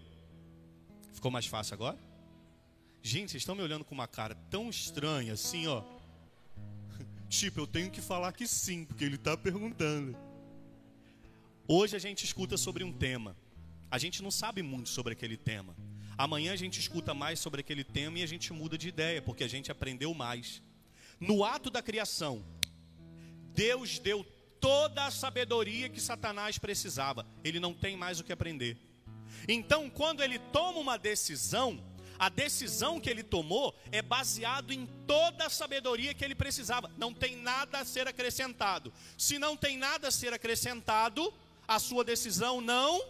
Ficou 1.13 1.31
mais 1.31 1.45
fácil 1.45 1.75
agora? 1.75 1.97
Gente, 3.01 3.31
vocês 3.31 3.41
estão 3.41 3.55
me 3.55 3.61
olhando 3.61 3.85
com 3.85 3.95
uma 3.95 4.07
cara 4.07 4.35
tão 4.49 4.69
estranha 4.69 5.33
assim, 5.33 5.67
ó. 5.67 5.83
Tipo, 7.29 7.61
eu 7.61 7.67
tenho 7.67 7.89
que 7.89 8.01
falar 8.01 8.33
que 8.33 8.45
sim, 8.47 8.83
porque 8.85 9.05
ele 9.05 9.15
está 9.15 9.37
perguntando. 9.37 10.17
Hoje 11.67 11.95
a 11.95 11.99
gente 11.99 12.25
escuta 12.25 12.57
sobre 12.57 12.83
um 12.83 12.91
tema. 12.91 13.35
A 13.89 13.97
gente 13.97 14.21
não 14.21 14.31
sabe 14.31 14.61
muito 14.61 14.89
sobre 14.89 15.13
aquele 15.13 15.37
tema. 15.37 15.75
Amanhã 16.17 16.53
a 16.53 16.55
gente 16.55 16.79
escuta 16.79 17.13
mais 17.13 17.39
sobre 17.39 17.61
aquele 17.61 17.83
tema 17.83 18.19
e 18.19 18.23
a 18.23 18.27
gente 18.27 18.53
muda 18.53 18.77
de 18.77 18.87
ideia, 18.87 19.21
porque 19.21 19.43
a 19.43 19.47
gente 19.47 19.71
aprendeu 19.71 20.13
mais. 20.13 20.61
No 21.19 21.43
ato 21.43 21.69
da 21.69 21.81
criação, 21.81 22.43
Deus 23.53 23.99
deu 23.99 24.23
toda 24.59 25.05
a 25.05 25.11
sabedoria 25.11 25.89
que 25.89 25.99
Satanás 25.99 26.57
precisava. 26.57 27.25
Ele 27.43 27.59
não 27.59 27.73
tem 27.73 27.97
mais 27.97 28.19
o 28.19 28.23
que 28.23 28.33
aprender. 28.33 28.77
Então, 29.47 29.89
quando 29.89 30.21
ele 30.21 30.37
toma 30.37 30.79
uma 30.79 30.97
decisão, 30.97 31.83
a 32.19 32.29
decisão 32.29 32.99
que 32.99 33.09
ele 33.09 33.23
tomou 33.23 33.75
é 33.91 34.01
baseado 34.01 34.71
em 34.71 34.85
toda 35.07 35.45
a 35.45 35.49
sabedoria 35.49 36.13
que 36.13 36.23
ele 36.23 36.35
precisava. 36.35 36.91
Não 36.97 37.13
tem 37.13 37.35
nada 37.35 37.79
a 37.79 37.85
ser 37.85 38.07
acrescentado. 38.07 38.93
Se 39.17 39.39
não 39.39 39.57
tem 39.57 39.77
nada 39.77 40.09
a 40.09 40.11
ser 40.11 40.31
acrescentado, 40.31 41.33
a 41.67 41.79
sua 41.79 42.03
decisão 42.03 42.61
não 42.61 43.01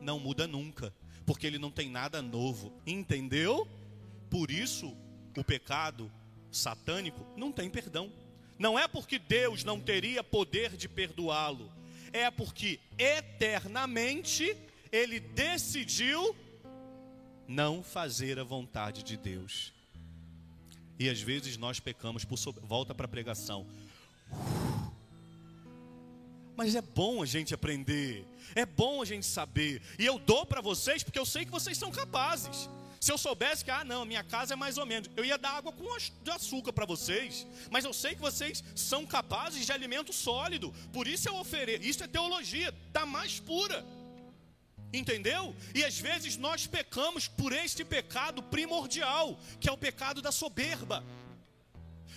não 0.00 0.18
muda 0.18 0.46
nunca 0.46 0.92
porque 1.26 1.46
ele 1.46 1.58
não 1.58 1.70
tem 1.70 1.88
nada 1.88 2.20
novo. 2.20 2.72
Entendeu? 2.86 3.68
Por 4.30 4.50
isso, 4.50 4.96
o 5.36 5.44
pecado 5.44 6.10
satânico 6.50 7.24
não 7.36 7.52
tem 7.52 7.68
perdão. 7.68 8.12
Não 8.58 8.78
é 8.78 8.86
porque 8.86 9.18
Deus 9.18 9.64
não 9.64 9.80
teria 9.80 10.22
poder 10.22 10.76
de 10.76 10.88
perdoá-lo, 10.88 11.72
é 12.12 12.30
porque 12.30 12.78
eternamente 12.96 14.56
ele 14.92 15.18
decidiu 15.18 16.36
não 17.48 17.82
fazer 17.82 18.38
a 18.38 18.44
vontade 18.44 19.02
de 19.02 19.16
Deus. 19.16 19.72
E 20.98 21.10
às 21.10 21.20
vezes 21.20 21.56
nós 21.56 21.80
pecamos 21.80 22.24
por 22.24 22.38
volta 22.62 22.94
para 22.94 23.06
a 23.06 23.08
pregação. 23.08 23.66
Mas 26.56 26.74
é 26.74 26.82
bom 26.82 27.22
a 27.22 27.26
gente 27.26 27.52
aprender, 27.52 28.26
é 28.54 28.64
bom 28.64 29.02
a 29.02 29.04
gente 29.04 29.26
saber. 29.26 29.82
E 29.98 30.06
eu 30.06 30.18
dou 30.18 30.46
para 30.46 30.60
vocês 30.60 31.02
porque 31.02 31.18
eu 31.18 31.26
sei 31.26 31.44
que 31.44 31.50
vocês 31.50 31.76
são 31.76 31.90
capazes. 31.90 32.68
Se 33.04 33.12
eu 33.12 33.18
soubesse 33.18 33.62
que, 33.62 33.70
ah, 33.70 33.84
não, 33.84 34.06
minha 34.06 34.24
casa 34.24 34.54
é 34.54 34.56
mais 34.56 34.78
ou 34.78 34.86
menos, 34.86 35.10
eu 35.14 35.26
ia 35.26 35.36
dar 35.36 35.50
água 35.50 35.70
com 35.72 35.84
açúcar 36.30 36.72
para 36.72 36.86
vocês. 36.86 37.46
Mas 37.70 37.84
eu 37.84 37.92
sei 37.92 38.14
que 38.14 38.20
vocês 38.22 38.64
são 38.74 39.04
capazes 39.04 39.66
de 39.66 39.72
alimento 39.72 40.10
sólido. 40.10 40.72
Por 40.90 41.06
isso 41.06 41.28
eu 41.28 41.36
ofereço. 41.36 41.84
Isso 41.84 42.02
é 42.02 42.06
teologia, 42.06 42.74
da 42.92 43.04
mais 43.04 43.38
pura. 43.38 43.84
Entendeu? 44.90 45.54
E 45.74 45.84
às 45.84 45.98
vezes 45.98 46.38
nós 46.38 46.66
pecamos 46.66 47.28
por 47.28 47.52
este 47.52 47.84
pecado 47.84 48.42
primordial, 48.42 49.38
que 49.60 49.68
é 49.68 49.72
o 49.72 49.76
pecado 49.76 50.22
da 50.22 50.32
soberba. 50.32 51.04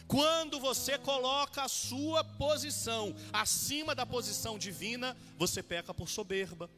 Quando 0.08 0.60
você 0.60 0.98
coloca 0.98 1.64
a 1.64 1.68
sua 1.68 2.24
posição 2.24 3.14
acima 3.34 3.94
da 3.94 4.06
posição 4.06 4.58
divina, 4.58 5.18
você 5.38 5.62
peca 5.62 5.94
por 5.94 6.08
soberba. 6.08 6.70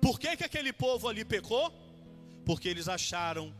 Por 0.00 0.18
que, 0.20 0.36
que 0.36 0.44
aquele 0.44 0.72
povo 0.72 1.08
ali 1.08 1.24
pecou? 1.24 1.72
Porque 2.44 2.68
eles 2.68 2.88
acharam 2.88 3.52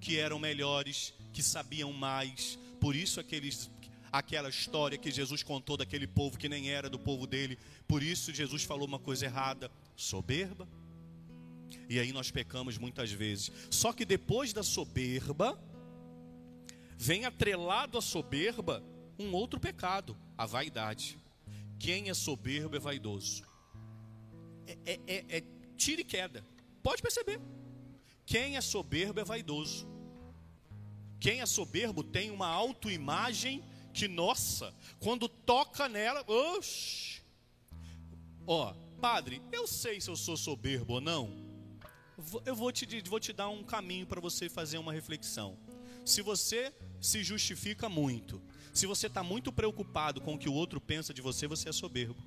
que 0.00 0.18
eram 0.18 0.38
melhores, 0.38 1.12
que 1.32 1.42
sabiam 1.42 1.92
mais. 1.92 2.58
Por 2.80 2.94
isso 2.94 3.18
aqueles, 3.18 3.68
aquela 4.12 4.48
história 4.48 4.96
que 4.96 5.10
Jesus 5.10 5.42
contou 5.42 5.76
daquele 5.76 6.06
povo 6.06 6.38
que 6.38 6.48
nem 6.48 6.70
era 6.70 6.88
do 6.88 6.98
povo 6.98 7.26
dele. 7.26 7.58
Por 7.88 8.02
isso 8.04 8.32
Jesus 8.32 8.62
falou 8.62 8.86
uma 8.86 8.98
coisa 9.00 9.24
errada, 9.26 9.70
soberba. 9.96 10.68
E 11.88 11.98
aí 11.98 12.12
nós 12.12 12.30
pecamos 12.30 12.78
muitas 12.78 13.10
vezes. 13.10 13.50
Só 13.70 13.92
que 13.92 14.04
depois 14.04 14.52
da 14.52 14.62
soberba, 14.62 15.58
vem 17.02 17.24
atrelado 17.24 17.98
à 17.98 18.00
soberba 18.00 18.80
um 19.18 19.32
outro 19.32 19.58
pecado, 19.58 20.16
a 20.38 20.46
vaidade. 20.46 21.18
Quem 21.76 22.08
é 22.08 22.14
soberbo 22.14 22.76
é 22.76 22.78
vaidoso. 22.78 23.42
É, 24.68 24.78
é, 24.86 25.00
é, 25.08 25.38
é 25.38 25.42
tira 25.76 26.00
e 26.00 26.04
queda. 26.04 26.46
Pode 26.80 27.02
perceber. 27.02 27.40
Quem 28.24 28.56
é 28.56 28.60
soberbo 28.60 29.18
é 29.18 29.24
vaidoso. 29.24 29.84
Quem 31.18 31.40
é 31.40 31.46
soberbo 31.46 32.04
tem 32.04 32.30
uma 32.30 32.46
autoimagem 32.46 33.64
que, 33.92 34.06
nossa, 34.06 34.72
quando 35.00 35.28
toca 35.28 35.88
nela, 35.88 36.22
oxi. 36.28 37.20
Ó, 38.46 38.74
padre, 39.00 39.42
eu 39.50 39.66
sei 39.66 40.00
se 40.00 40.08
eu 40.08 40.14
sou 40.14 40.36
soberbo 40.36 40.94
ou 40.94 41.00
não. 41.00 41.34
Eu 42.46 42.54
vou 42.54 42.70
te, 42.70 42.86
vou 43.08 43.18
te 43.18 43.32
dar 43.32 43.48
um 43.48 43.64
caminho 43.64 44.06
para 44.06 44.20
você 44.20 44.48
fazer 44.48 44.78
uma 44.78 44.92
reflexão. 44.92 45.58
Se 46.04 46.22
você 46.22 46.72
se 47.00 47.22
justifica 47.22 47.88
muito. 47.88 48.40
Se 48.72 48.86
você 48.86 49.06
está 49.06 49.22
muito 49.22 49.52
preocupado 49.52 50.20
com 50.20 50.34
o 50.34 50.38
que 50.38 50.48
o 50.48 50.54
outro 50.54 50.80
pensa 50.80 51.12
de 51.12 51.20
você, 51.20 51.46
você 51.46 51.68
é 51.68 51.72
soberbo. 51.72 52.22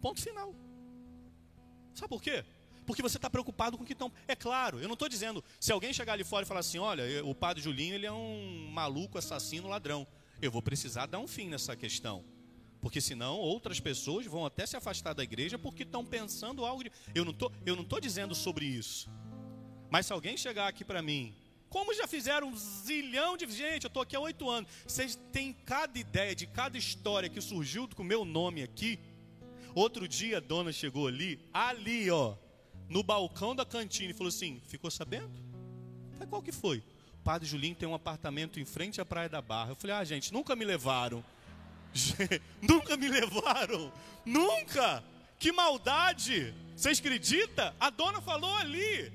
Ponto 0.00 0.20
final. 0.20 0.54
Sabe 1.94 2.08
por 2.08 2.22
quê? 2.22 2.44
Porque 2.86 3.02
você 3.02 3.18
está 3.18 3.30
preocupado 3.30 3.76
com 3.76 3.84
o 3.84 3.86
que 3.86 3.92
estão. 3.92 4.12
É 4.26 4.34
claro, 4.34 4.80
eu 4.80 4.88
não 4.88 4.94
estou 4.94 5.08
dizendo. 5.08 5.44
Se 5.58 5.72
alguém 5.72 5.92
chegar 5.92 6.14
ali 6.14 6.24
fora 6.24 6.44
e 6.44 6.48
falar 6.48 6.60
assim: 6.60 6.78
olha, 6.78 7.24
o 7.24 7.34
padre 7.34 7.62
Julinho 7.62 7.94
ele 7.94 8.06
é 8.06 8.12
um 8.12 8.68
maluco, 8.72 9.18
assassino, 9.18 9.68
ladrão. 9.68 10.06
Eu 10.42 10.50
vou 10.50 10.62
precisar 10.62 11.06
dar 11.06 11.18
um 11.18 11.26
fim 11.28 11.48
nessa 11.48 11.76
questão. 11.76 12.24
Porque 12.80 13.00
senão 13.00 13.36
outras 13.36 13.78
pessoas 13.78 14.26
vão 14.26 14.46
até 14.46 14.64
se 14.64 14.76
afastar 14.76 15.12
da 15.12 15.22
igreja 15.22 15.58
porque 15.58 15.82
estão 15.82 16.04
pensando 16.04 16.64
algo. 16.64 16.82
De... 16.82 16.90
Eu 17.14 17.24
não 17.24 17.34
tô, 17.34 17.52
estou 17.64 18.00
dizendo 18.00 18.34
sobre 18.34 18.64
isso. 18.64 19.10
Mas 19.90 20.06
se 20.06 20.12
alguém 20.12 20.36
chegar 20.36 20.66
aqui 20.66 20.84
para 20.84 21.02
mim 21.02 21.34
como 21.70 21.94
já 21.94 22.06
fizeram 22.08 22.48
um 22.48 22.56
zilhão 22.56 23.36
de 23.36 23.48
gente, 23.50 23.84
eu 23.84 23.88
estou 23.88 24.02
aqui 24.02 24.16
há 24.16 24.20
oito 24.20 24.50
anos. 24.50 24.68
Vocês 24.84 25.18
têm 25.32 25.52
cada 25.64 25.96
ideia 25.96 26.34
de 26.34 26.44
cada 26.44 26.76
história 26.76 27.28
que 27.28 27.40
surgiu 27.40 27.88
com 27.88 28.02
o 28.02 28.04
meu 28.04 28.24
nome 28.24 28.60
aqui. 28.60 28.98
Outro 29.72 30.08
dia 30.08 30.38
a 30.38 30.40
dona 30.40 30.72
chegou 30.72 31.06
ali, 31.06 31.38
ali, 31.54 32.10
ó, 32.10 32.34
no 32.88 33.04
balcão 33.04 33.54
da 33.54 33.64
cantina 33.64 34.10
e 34.10 34.14
falou 34.14 34.28
assim: 34.28 34.60
ficou 34.66 34.90
sabendo? 34.90 35.30
Falei, 36.14 36.26
qual 36.28 36.42
que 36.42 36.50
foi? 36.50 36.78
O 37.14 37.22
padre 37.22 37.46
Julinho 37.46 37.76
tem 37.76 37.88
um 37.88 37.94
apartamento 37.94 38.58
em 38.58 38.64
frente 38.64 39.00
à 39.00 39.04
Praia 39.04 39.28
da 39.28 39.40
Barra. 39.40 39.70
Eu 39.70 39.76
falei, 39.76 39.94
ah, 39.94 40.02
gente, 40.02 40.32
nunca 40.32 40.56
me 40.56 40.64
levaram. 40.64 41.24
nunca 42.60 42.96
me 42.96 43.08
levaram. 43.08 43.92
Nunca! 44.24 45.04
Que 45.38 45.52
maldade! 45.52 46.52
Vocês 46.74 46.98
acreditam? 46.98 47.72
A 47.78 47.90
dona 47.90 48.20
falou 48.20 48.54
ali 48.56 49.12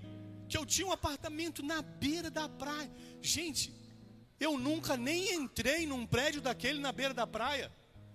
que 0.48 0.58
eu 0.58 0.66
tinha 0.66 0.88
um 0.88 0.92
apartamento 0.92 1.64
na 1.64 1.82
beira 1.82 2.30
da 2.30 2.48
praia. 2.48 2.92
Gente, 3.22 3.74
eu 4.40 4.58
nunca 4.58 4.96
nem 4.98 5.34
entrei 5.34 5.86
num 5.86 6.06
prédio 6.06 6.42
daquele 6.42 6.80
na 6.80 6.92
beira 6.92 7.14
da 7.14 7.26
praia. 7.26 7.72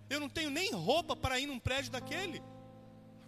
Eu 0.08 0.20
não 0.20 0.28
tenho 0.28 0.50
nem 0.50 0.72
roupa 0.72 1.16
para 1.16 1.38
ir 1.38 1.46
num 1.46 1.58
prédio 1.58 1.90
daquele. 1.90 2.42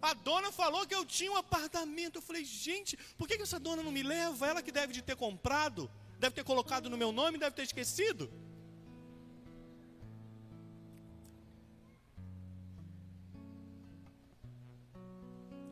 A 0.01 0.15
dona 0.15 0.51
falou 0.51 0.87
que 0.87 0.95
eu 0.95 1.05
tinha 1.05 1.31
um 1.31 1.37
apartamento. 1.37 2.17
Eu 2.17 2.23
falei, 2.23 2.45
gente, 2.45 2.97
por 3.17 3.29
que, 3.29 3.41
essa 3.41 3.59
dona 3.59 3.83
não 3.83 3.93
me 3.93 4.03
leva? 4.03 4.47
Ela 4.47 4.63
que 4.63 4.73
deve 4.73 4.93
de 4.93 5.03
ter 5.03 5.17
comprado, 5.17 5.91
deve 6.19 6.35
ter 6.35 6.45
colocado 6.45 6.91
no 6.91 6.99
meu 6.99 7.13
nome, 7.13 7.39
deve 7.39 7.55
ter 7.55 7.63
esquecido. 7.63 8.31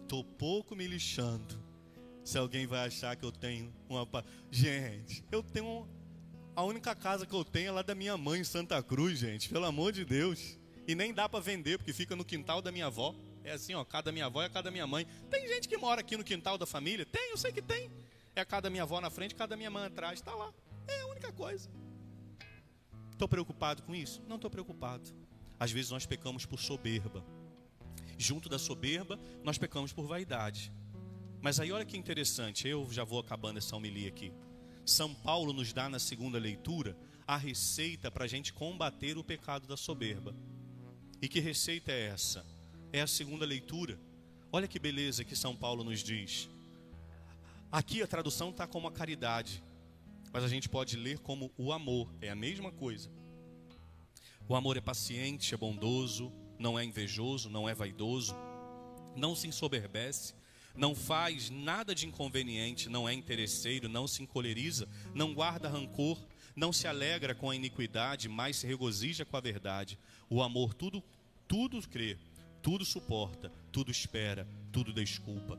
Estou 0.03 0.25
pouco 0.25 0.75
me 0.75 0.87
lixando 0.87 1.60
se 2.31 2.39
alguém 2.39 2.65
vai 2.65 2.87
achar 2.87 3.17
que 3.17 3.25
eu 3.25 3.33
tenho 3.33 3.73
uma. 3.89 4.07
Gente, 4.51 5.25
eu 5.33 5.43
tenho. 5.43 5.89
A 6.55 6.63
única 6.63 6.95
casa 6.95 7.27
que 7.27 7.35
eu 7.35 7.45
tenho 7.45 7.69
é 7.69 7.71
lá 7.73 7.83
da 7.83 7.95
minha 7.95 8.17
mãe 8.17 8.41
em 8.41 8.45
Santa 8.45 8.81
Cruz, 8.83 9.19
gente. 9.19 9.49
Pelo 9.49 9.65
amor 9.65 9.93
de 9.93 10.05
Deus. 10.05 10.59
E 10.87 10.95
nem 10.95 11.13
dá 11.13 11.29
para 11.29 11.41
vender, 11.41 11.79
porque 11.79 11.93
fica 11.93 12.15
no 12.15 12.25
quintal 12.25 12.63
da 12.63 12.71
minha 12.71 12.87
avó. 12.87 13.15
É 13.43 13.53
assim, 13.53 13.75
ó, 13.75 13.85
cada 13.85 14.13
minha 14.13 14.27
avó 14.27 14.43
é 14.43 14.49
cada 14.49 14.71
minha 14.71 14.87
mãe. 14.87 15.07
Tem 15.29 15.47
gente 15.49 15.69
que 15.69 15.77
mora 15.77 16.01
aqui 16.01 16.17
no 16.17 16.23
quintal 16.23 16.57
da 16.57 16.67
família? 16.67 17.05
Tem, 17.05 17.31
eu 17.31 17.37
sei 17.37 17.53
que 17.53 17.63
tem. 17.63 17.91
É 18.37 18.45
cada 18.45 18.71
minha 18.71 18.85
avó 18.85 19.01
na 19.01 19.11
frente, 19.11 19.35
cada 19.35 19.57
minha 19.57 19.71
mãe 19.71 19.87
atrás. 19.87 20.21
Está 20.21 20.35
lá. 20.35 20.53
É 20.87 21.01
a 21.01 21.07
única 21.09 21.33
coisa. 21.33 21.69
Estou 23.13 23.29
preocupado 23.29 23.83
com 23.83 23.95
isso? 23.95 24.23
Não 24.29 24.37
estou 24.37 24.51
preocupado. 24.51 25.11
Às 25.59 25.73
vezes 25.73 25.91
nós 25.91 26.07
pecamos 26.07 26.47
por 26.47 26.61
soberba. 26.61 27.25
Junto 28.17 28.49
da 28.49 28.59
soberba, 28.59 29.19
nós 29.43 29.59
pecamos 29.59 29.93
por 29.93 30.07
vaidade. 30.07 30.73
Mas 31.43 31.59
aí 31.59 31.73
olha 31.73 31.85
que 31.85 31.97
interessante, 31.97 32.69
eu 32.69 32.87
já 32.91 33.03
vou 33.03 33.19
acabando 33.19 33.59
essa 33.59 33.75
homilia 33.75 34.09
aqui. 34.09 34.33
São 34.85 35.15
Paulo 35.15 35.53
nos 35.53 35.73
dá 35.73 35.89
na 35.89 35.99
segunda 35.99 36.39
leitura 36.39 36.97
a 37.27 37.37
receita 37.37 38.11
para 38.11 38.25
a 38.25 38.29
gente 38.29 38.53
combater 38.53 39.17
o 39.17 39.25
pecado 39.25 39.67
da 39.67 39.77
soberba. 39.77 40.35
E 41.23 41.29
que 41.29 41.41
receita 41.41 41.93
é 41.93 42.09
essa? 42.09 42.45
É 42.93 43.01
a 43.01 43.07
segunda 43.07 43.47
leitura. 43.47 43.99
Olha 44.53 44.69
que 44.69 44.79
beleza 44.79 45.25
que 45.25 45.37
São 45.37 45.55
Paulo 45.57 45.85
nos 45.85 46.03
diz. 46.03 46.49
Aqui 47.71 48.03
a 48.03 48.07
tradução 48.07 48.51
está 48.51 48.67
como 48.67 48.89
a 48.89 48.93
caridade, 48.93 49.63
mas 50.33 50.43
a 50.43 50.49
gente 50.49 50.69
pode 50.69 50.97
ler 50.97 51.21
como 51.21 51.53
o 51.57 51.73
amor, 51.73 52.13
é 52.21 52.29
a 52.29 52.35
mesma 52.35 52.73
coisa. 52.73 53.09
O 54.49 54.57
amor 54.57 54.77
é 54.77 54.81
paciente, 54.81 55.55
é 55.55 55.57
bondoso, 55.57 56.33
não 56.59 56.77
é 56.79 56.85
invejoso, 56.85 57.49
não 57.49 57.69
é 57.69 57.75
vaidoso, 57.75 58.35
não 59.15 59.37
se 59.37 59.47
ensoberbece, 59.47 60.35
não 60.77 60.95
faz 60.95 61.51
nada 61.51 61.95
de 61.95 62.07
inconveniente, 62.07 62.89
não 62.89 63.09
é 63.09 63.13
interesseiro, 63.13 63.89
não 63.89 64.07
se 64.07 64.23
encoleriza, 64.23 64.89
não 65.15 65.35
guarda 65.35 65.69
rancor, 65.69 66.19
não 66.55 66.73
se 66.73 66.87
alegra 66.87 67.35
com 67.35 67.51
a 67.51 67.57
iniquidade, 67.57 68.29
mas 68.29 68.57
se 68.57 68.67
regozija 68.67 69.25
com 69.25 69.37
a 69.37 69.41
verdade. 69.41 69.99
O 70.29 70.43
amor 70.43 70.75
tudo 70.75 71.03
tudo 71.51 71.81
crê, 71.89 72.17
tudo 72.63 72.85
suporta, 72.85 73.51
tudo 73.73 73.91
espera, 73.91 74.47
tudo 74.71 74.93
desculpa. 74.93 75.59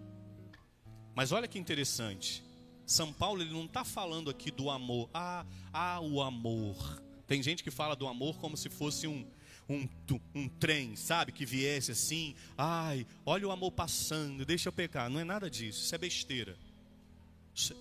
Mas 1.14 1.34
olha 1.34 1.50
que 1.50 1.60
interessante. 1.60 2.42
São 2.86 3.12
Paulo 3.12 3.42
ele 3.42 3.52
não 3.52 3.66
está 3.66 3.84
falando 3.84 4.30
aqui 4.30 4.52
do 4.52 4.70
amor. 4.70 5.10
Ah, 5.14 5.46
ah, 5.74 6.00
o 6.00 6.22
amor. 6.22 7.02
Tem 7.28 7.44
gente 7.44 7.64
que 7.64 7.72
fala 7.72 7.96
do 7.96 8.08
amor 8.08 8.38
como 8.38 8.56
se 8.56 8.70
fosse 8.70 9.08
um, 9.08 9.26
um, 9.74 9.90
um 10.36 10.48
trem, 10.48 10.96
sabe? 10.96 11.32
Que 11.32 11.46
viesse 11.46 11.92
assim, 11.92 12.36
ai, 12.58 13.06
olha 13.26 13.48
o 13.48 13.52
amor 13.52 13.72
passando, 13.72 14.46
deixa 14.46 14.70
eu 14.70 14.74
pecar. 14.74 15.10
Não 15.10 15.20
é 15.20 15.24
nada 15.24 15.50
disso, 15.50 15.84
isso 15.84 15.96
é 15.96 15.98
besteira. 15.98 16.58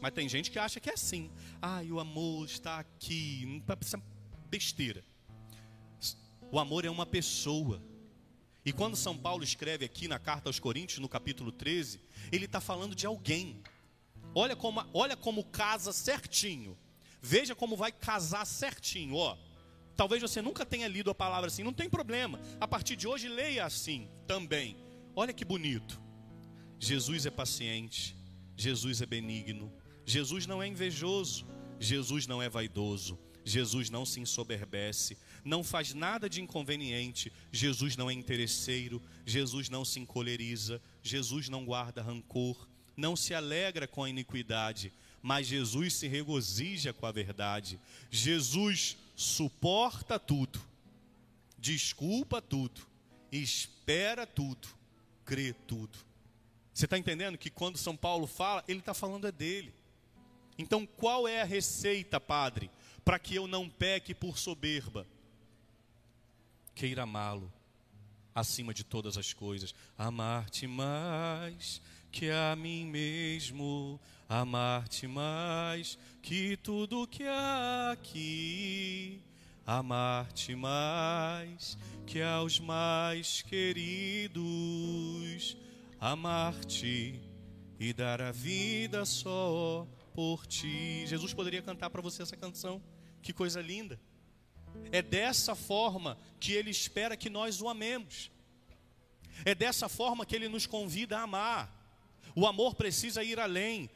Mas 0.01 0.13
tem 0.13 0.29
gente 0.29 0.51
que 0.51 0.59
acha 0.59 0.81
que 0.81 0.91
é 0.91 0.95
assim. 0.95 1.31
Ai, 1.63 1.91
o 1.91 2.01
amor 2.01 2.45
está 2.45 2.81
aqui. 2.81 3.63
Isso 3.81 3.97
é 3.97 4.01
besteira. 4.51 5.05
O 6.51 6.59
amor 6.59 6.85
é 6.85 6.91
uma 6.91 7.07
pessoa. 7.07 7.81
E 8.65 8.73
quando 8.73 8.97
São 8.97 9.17
Paulo 9.17 9.43
escreve 9.43 9.85
aqui 9.85 10.09
na 10.09 10.19
carta 10.19 10.49
aos 10.49 10.59
Coríntios, 10.59 10.99
no 10.99 11.09
capítulo 11.09 11.53
13, 11.53 12.01
ele 12.31 12.45
está 12.45 12.61
falando 12.61 12.95
de 12.95 13.07
alguém. 13.07 13.63
Olha 14.35 14.55
como, 14.55 14.85
olha 14.93 15.17
como 15.17 15.45
casa 15.45 15.93
certinho. 15.93 16.77
Veja 17.23 17.55
como 17.55 17.77
vai 17.77 17.93
casar 17.93 18.45
certinho, 18.45 19.15
ó. 19.15 19.37
Talvez 20.01 20.23
você 20.23 20.41
nunca 20.41 20.65
tenha 20.65 20.89
lido 20.89 21.11
a 21.11 21.15
palavra 21.15 21.49
assim, 21.49 21.63
não 21.63 21.75
tem 21.75 21.87
problema. 21.87 22.41
A 22.59 22.67
partir 22.67 22.97
de 22.97 23.07
hoje, 23.07 23.29
leia 23.29 23.67
assim 23.67 24.09
também. 24.27 24.75
Olha 25.15 25.31
que 25.31 25.45
bonito. 25.45 26.01
Jesus 26.79 27.27
é 27.27 27.31
paciente, 27.31 28.17
Jesus 28.57 29.03
é 29.03 29.05
benigno, 29.05 29.71
Jesus 30.07 30.47
não 30.47 30.63
é 30.63 30.67
invejoso, 30.67 31.47
Jesus 31.79 32.27
não 32.27 32.41
é 32.41 32.49
vaidoso, 32.49 33.19
Jesus 33.45 33.91
não 33.91 34.07
se 34.07 34.21
ensoberbece, 34.21 35.19
não 35.45 35.63
faz 35.63 35.93
nada 35.93 36.31
de 36.31 36.41
inconveniente, 36.41 37.31
Jesus 37.53 37.95
não 37.95 38.09
é 38.09 38.15
interesseiro, 38.15 39.03
Jesus 39.27 39.69
não 39.69 39.85
se 39.85 40.01
encoleriza, 40.01 40.81
Jesus 41.03 41.51
não 41.51 41.67
guarda 41.67 42.01
rancor, 42.01 42.67
não 42.97 43.15
se 43.15 43.35
alegra 43.35 43.87
com 43.87 44.05
a 44.05 44.09
iniquidade, 44.09 44.95
mas 45.21 45.47
Jesus 45.47 45.93
se 45.93 46.09
regozija 46.09 46.91
com 46.91 47.05
a 47.05 47.13
verdade. 47.13 47.79
Jesus 48.11 48.97
suporta 49.21 50.19
tudo, 50.19 50.59
desculpa 51.59 52.41
tudo, 52.41 52.81
espera 53.31 54.27
tudo, 54.27 54.67
crê 55.27 55.53
tudo. 55.53 55.99
Você 56.73 56.87
está 56.87 56.97
entendendo 56.97 57.37
que 57.37 57.51
quando 57.51 57.77
São 57.77 57.95
Paulo 57.95 58.27
fala, 58.27 58.65
ele 58.67 58.79
está 58.79 58.95
falando 58.95 59.27
é 59.27 59.33
dele. 59.33 59.75
Então, 60.57 60.87
qual 60.87 61.29
é 61.29 61.43
a 61.43 61.45
receita, 61.45 62.19
Padre, 62.19 62.71
para 63.05 63.19
que 63.19 63.35
eu 63.35 63.47
não 63.47 63.69
peque 63.69 64.15
por 64.15 64.39
soberba? 64.39 65.07
Queira 66.75 67.03
amá-lo 67.03 67.53
acima 68.35 68.73
de 68.73 68.85
todas 68.85 69.19
as 69.19 69.35
coisas, 69.35 69.75
amar-te 69.99 70.67
mais 70.67 71.83
que 72.11 72.31
a 72.31 72.57
mim 72.57 72.87
mesmo, 72.87 74.01
amar-te 74.31 75.07
mais 75.09 75.99
que 76.23 76.57
tudo 76.59 77.07
que 77.09 77.25
há 77.25 77.91
aqui, 77.91 79.21
amar-te 79.67 80.55
mais 80.55 81.77
que 82.07 82.23
aos 82.23 82.61
mais 82.61 83.43
queridos, 83.43 84.37
amar-te 85.99 87.21
e 87.81 87.93
dar 87.93 88.23
a 88.23 88.31
vida 88.31 89.05
só 89.05 89.85
por 90.15 90.47
ti. 90.47 91.05
Jesus 91.09 91.35
poderia 91.35 91.61
cantar 91.61 91.91
para 91.91 92.01
você 92.01 92.23
essa 92.23 92.37
canção, 92.37 92.81
que 93.21 93.33
coisa 93.33 93.61
linda. 93.61 94.01
É 94.93 95.03
dessa 95.03 95.57
forma 95.57 96.17
que 96.39 96.53
ele 96.53 96.71
espera 96.71 97.17
que 97.17 97.29
nós 97.29 97.61
o 97.61 97.69
amemos. 97.69 98.31
É 99.45 99.57
dessa 99.57 99.89
forma 99.89 100.25
que 100.25 100.37
ele 100.37 100.49
nos 100.49 100.67
convida 100.67 101.19
a 101.19 101.23
amar. 101.23 101.77
O 102.37 102.47
amor 102.47 102.77
precisa 102.77 103.25
ir 103.25 103.41
além. 103.41 103.91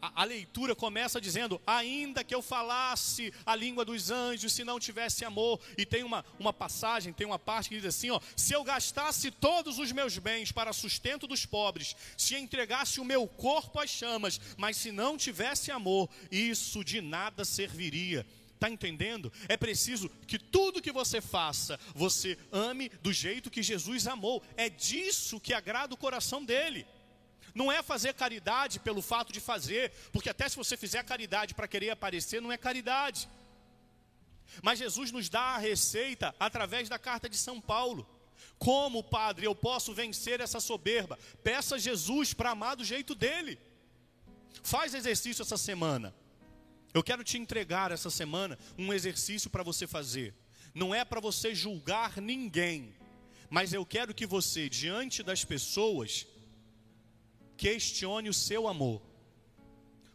A, 0.00 0.22
a, 0.22 0.24
leitura 0.24 0.74
começa 0.74 1.20
dizendo: 1.20 1.60
ainda 1.66 2.24
que 2.24 2.34
eu 2.34 2.42
falasse 2.42 3.32
a 3.44 3.54
língua 3.54 3.84
dos 3.84 4.10
anjos, 4.10 4.52
se 4.52 4.64
não 4.64 4.78
tivesse 4.80 5.24
amor. 5.24 5.60
E 5.76 5.86
tem 5.86 6.02
uma, 6.02 6.24
uma 6.38 6.52
passagem, 6.52 7.12
tem 7.12 7.26
uma 7.26 7.38
parte 7.38 7.68
que 7.68 7.76
diz 7.76 7.84
assim: 7.84 8.10
ó, 8.10 8.20
se 8.36 8.52
eu 8.52 8.64
gastasse 8.64 9.30
todos 9.30 9.78
os 9.78 9.92
meus 9.92 10.18
bens 10.18 10.52
para 10.52 10.72
sustento 10.72 11.26
dos 11.26 11.46
pobres, 11.46 11.96
se 12.16 12.36
entregasse 12.36 13.00
o 13.00 13.04
meu 13.04 13.26
corpo 13.26 13.78
às 13.80 13.90
chamas, 13.90 14.40
mas 14.56 14.76
se 14.76 14.90
não 14.90 15.16
tivesse 15.16 15.70
amor, 15.70 16.08
isso 16.30 16.84
de 16.84 17.00
nada 17.00 17.44
serviria. 17.44 18.26
Está 18.58 18.68
entendendo? 18.68 19.32
É 19.48 19.56
preciso 19.56 20.10
que 20.26 20.36
tudo 20.36 20.82
que 20.82 20.90
você 20.90 21.20
faça, 21.20 21.78
você 21.94 22.36
ame 22.50 22.88
do 23.02 23.12
jeito 23.12 23.50
que 23.50 23.62
Jesus 23.62 24.08
amou. 24.08 24.42
É 24.56 24.68
disso 24.68 25.38
que 25.38 25.54
agrada 25.54 25.94
o 25.94 25.96
coração 25.96 26.44
dele. 26.44 26.84
Não 27.58 27.72
é 27.72 27.82
fazer 27.82 28.14
caridade 28.14 28.78
pelo 28.78 29.02
fato 29.02 29.32
de 29.32 29.40
fazer, 29.40 29.90
porque 30.12 30.30
até 30.30 30.48
se 30.48 30.54
você 30.54 30.76
fizer 30.76 31.02
caridade 31.02 31.54
para 31.54 31.66
querer 31.66 31.90
aparecer, 31.90 32.40
não 32.40 32.52
é 32.52 32.56
caridade. 32.56 33.28
Mas 34.62 34.78
Jesus 34.78 35.10
nos 35.10 35.28
dá 35.28 35.56
a 35.56 35.58
receita 35.58 36.32
através 36.38 36.88
da 36.88 37.00
carta 37.00 37.28
de 37.28 37.36
São 37.36 37.60
Paulo. 37.60 38.08
Como, 38.60 39.02
Padre, 39.02 39.44
eu 39.44 39.56
posso 39.56 39.92
vencer 39.92 40.40
essa 40.40 40.60
soberba? 40.60 41.18
Peça 41.42 41.74
a 41.74 41.78
Jesus 41.78 42.32
para 42.32 42.50
amar 42.50 42.76
do 42.76 42.84
jeito 42.84 43.12
dele. 43.12 43.58
Faz 44.62 44.94
exercício 44.94 45.42
essa 45.42 45.56
semana. 45.56 46.14
Eu 46.94 47.02
quero 47.02 47.24
te 47.24 47.38
entregar 47.38 47.90
essa 47.90 48.08
semana 48.08 48.56
um 48.78 48.92
exercício 48.92 49.50
para 49.50 49.64
você 49.64 49.84
fazer. 49.84 50.32
Não 50.72 50.94
é 50.94 51.04
para 51.04 51.18
você 51.18 51.56
julgar 51.56 52.18
ninguém, 52.20 52.94
mas 53.50 53.72
eu 53.72 53.84
quero 53.84 54.14
que 54.14 54.26
você, 54.26 54.68
diante 54.68 55.24
das 55.24 55.44
pessoas, 55.44 56.24
questione 57.58 58.28
o 58.28 58.34
seu 58.34 58.68
amor. 58.68 59.02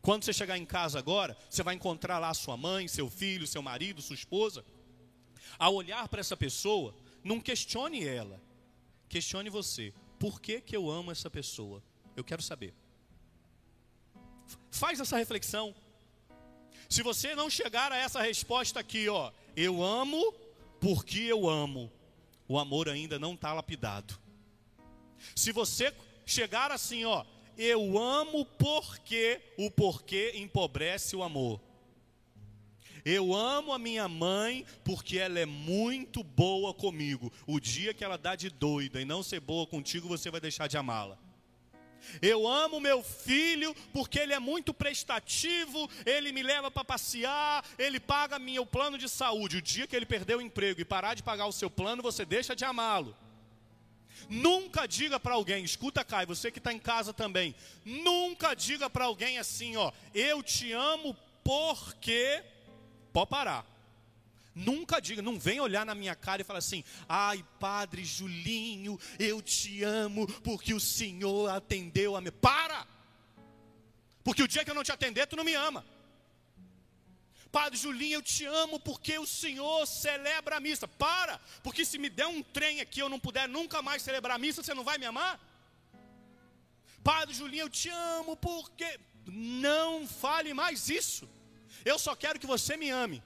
Quando 0.02 0.24
você 0.24 0.34
chegar 0.34 0.58
em 0.58 0.66
casa 0.66 0.98
agora, 0.98 1.38
você 1.50 1.62
vai 1.62 1.76
encontrar 1.76 2.18
lá 2.18 2.34
sua 2.34 2.58
mãe, 2.58 2.88
seu 2.88 3.10
filho, 3.10 3.46
seu 3.46 3.62
marido, 3.62 4.02
sua 4.02 4.16
esposa. 4.16 4.66
Ao 5.60 5.76
olhar 5.76 6.08
para 6.08 6.22
essa 6.22 6.36
pessoa, 6.36 6.96
não 7.24 7.40
questione 7.40 8.04
ela, 8.04 8.42
questione 9.08 9.50
você. 9.50 9.94
Por 10.18 10.42
que, 10.42 10.60
que 10.62 10.76
eu 10.76 10.90
amo 10.90 11.12
essa 11.12 11.30
pessoa? 11.30 11.84
Eu 12.16 12.24
quero 12.24 12.42
saber. 12.42 12.74
Faz 14.72 15.00
essa 15.00 15.18
reflexão. 15.18 15.76
Se 16.90 17.02
você 17.02 17.36
não 17.36 17.50
chegar 17.50 17.92
a 17.92 17.98
essa 17.98 18.22
resposta 18.22 18.80
aqui, 18.80 19.08
ó, 19.10 19.32
eu 19.56 19.84
amo 19.84 20.34
porque 20.80 21.20
eu 21.20 21.48
amo, 21.48 21.92
o 22.48 22.60
amor 22.60 22.90
ainda 22.90 23.18
não 23.18 23.34
está 23.34 23.54
lapidado. 23.54 24.20
Se 25.36 25.52
você 25.52 25.94
chegar 26.26 26.72
assim, 26.72 27.06
ó, 27.06 27.26
eu 27.58 27.98
amo 27.98 28.46
porque, 28.46 29.42
o 29.58 29.70
porquê 29.70 30.34
empobrece 30.36 31.16
o 31.16 31.24
amor. 31.24 31.62
Eu 33.06 33.34
amo 33.34 33.74
a 33.74 33.80
minha 33.80 34.08
mãe 34.08 34.66
porque 34.84 35.18
ela 35.18 35.38
é 35.38 35.46
muito 35.46 36.24
boa 36.24 36.74
comigo. 36.74 37.32
O 37.46 37.60
dia 37.60 37.94
que 37.94 38.04
ela 38.04 38.18
dá 38.18 38.36
de 38.36 38.50
doida 38.50 39.02
e 39.02 39.06
não 39.06 39.22
ser 39.22 39.42
boa 39.42 39.68
contigo, 39.68 40.08
você 40.08 40.32
vai 40.32 40.40
deixar 40.40 40.68
de 40.68 40.78
amá-la. 40.78 41.18
Eu 42.22 42.48
amo 42.48 42.80
meu 42.80 43.02
filho 43.02 43.76
porque 43.92 44.20
ele 44.20 44.34
é 44.34 44.40
muito 44.40 44.74
prestativo, 44.74 45.90
ele 46.06 46.32
me 46.32 46.44
leva 46.44 46.70
para 46.70 46.84
passear, 46.84 47.66
ele 47.78 48.00
paga 48.00 48.40
meu 48.40 48.66
plano 48.66 48.98
de 48.98 49.10
saúde. 49.10 49.58
O 49.58 49.62
dia 49.62 49.88
que 49.88 49.96
ele 49.96 50.06
perder 50.06 50.38
o 50.38 50.42
emprego 50.42 50.82
e 50.82 50.86
parar 50.86 51.14
de 51.14 51.24
pagar 51.24 51.46
o 51.46 51.52
seu 51.52 51.70
plano, 51.70 52.04
você 52.04 52.26
deixa 52.26 52.56
de 52.56 52.66
amá-lo. 52.66 53.16
Nunca 54.30 54.88
diga 54.88 55.20
para 55.20 55.34
alguém, 55.34 55.64
escuta 55.64 56.04
Kai, 56.04 56.26
você 56.26 56.52
que 56.52 56.60
está 56.60 56.72
em 56.74 56.80
casa 56.80 57.14
também, 57.14 57.56
nunca 57.86 58.54
diga 58.54 58.90
para 58.90 59.06
alguém 59.06 59.38
assim, 59.38 59.76
ó, 59.76 59.92
eu 60.14 60.42
te 60.42 60.72
amo 60.72 61.16
porque, 61.44 62.44
pode 63.12 63.30
parar. 63.30 63.66
Nunca 64.56 65.00
diga, 65.00 65.22
não 65.22 65.40
vem 65.40 65.60
olhar 65.60 65.86
na 65.86 65.96
minha 65.96 66.16
cara 66.16 66.42
e 66.42 66.46
falar 66.46 66.60
assim: 66.60 66.84
ai, 67.10 67.44
Padre 67.60 68.06
Julinho, 68.06 69.00
eu 69.18 69.42
te 69.42 69.84
amo 69.84 70.28
porque 70.42 70.76
o 70.76 70.80
Senhor 70.80 71.50
atendeu 71.50 72.16
a 72.16 72.22
mim. 72.22 72.32
Para! 72.32 72.88
Porque 74.24 74.44
o 74.44 74.48
dia 74.48 74.64
que 74.64 74.70
eu 74.70 74.76
não 74.76 74.84
te 74.84 74.92
atender, 74.92 75.26
tu 75.26 75.36
não 75.36 75.44
me 75.44 75.56
ama. 75.56 75.84
Padre 77.54 77.78
Julinho, 77.78 78.16
eu 78.16 78.22
te 78.24 78.46
amo 78.46 78.80
porque 78.80 79.16
o 79.20 79.28
Senhor 79.28 79.86
celebra 79.86 80.58
a 80.58 80.60
missa. 80.60 80.88
Para! 80.88 81.40
Porque 81.62 81.86
se 81.86 82.00
me 82.00 82.10
der 82.10 82.26
um 82.26 82.42
trem 82.42 82.82
aqui 82.82 83.00
eu 83.00 83.08
não 83.08 83.20
puder 83.20 83.48
nunca 83.48 83.80
mais 83.80 84.02
celebrar 84.02 84.38
a 84.38 84.40
missa, 84.40 84.64
você 84.64 84.74
não 84.74 84.84
vai 84.84 84.98
me 84.98 85.06
amar? 85.06 85.40
Padre 87.04 87.36
Julinho, 87.36 87.66
eu 87.66 87.70
te 87.70 87.90
amo 87.90 88.36
porque. 88.36 89.00
Não 89.26 90.08
fale 90.08 90.52
mais 90.54 90.90
isso. 90.90 91.30
Eu 91.86 92.00
só 92.00 92.16
quero 92.16 92.40
que 92.40 92.48
você 92.48 92.76
me 92.76 92.90
ame. 92.90 93.22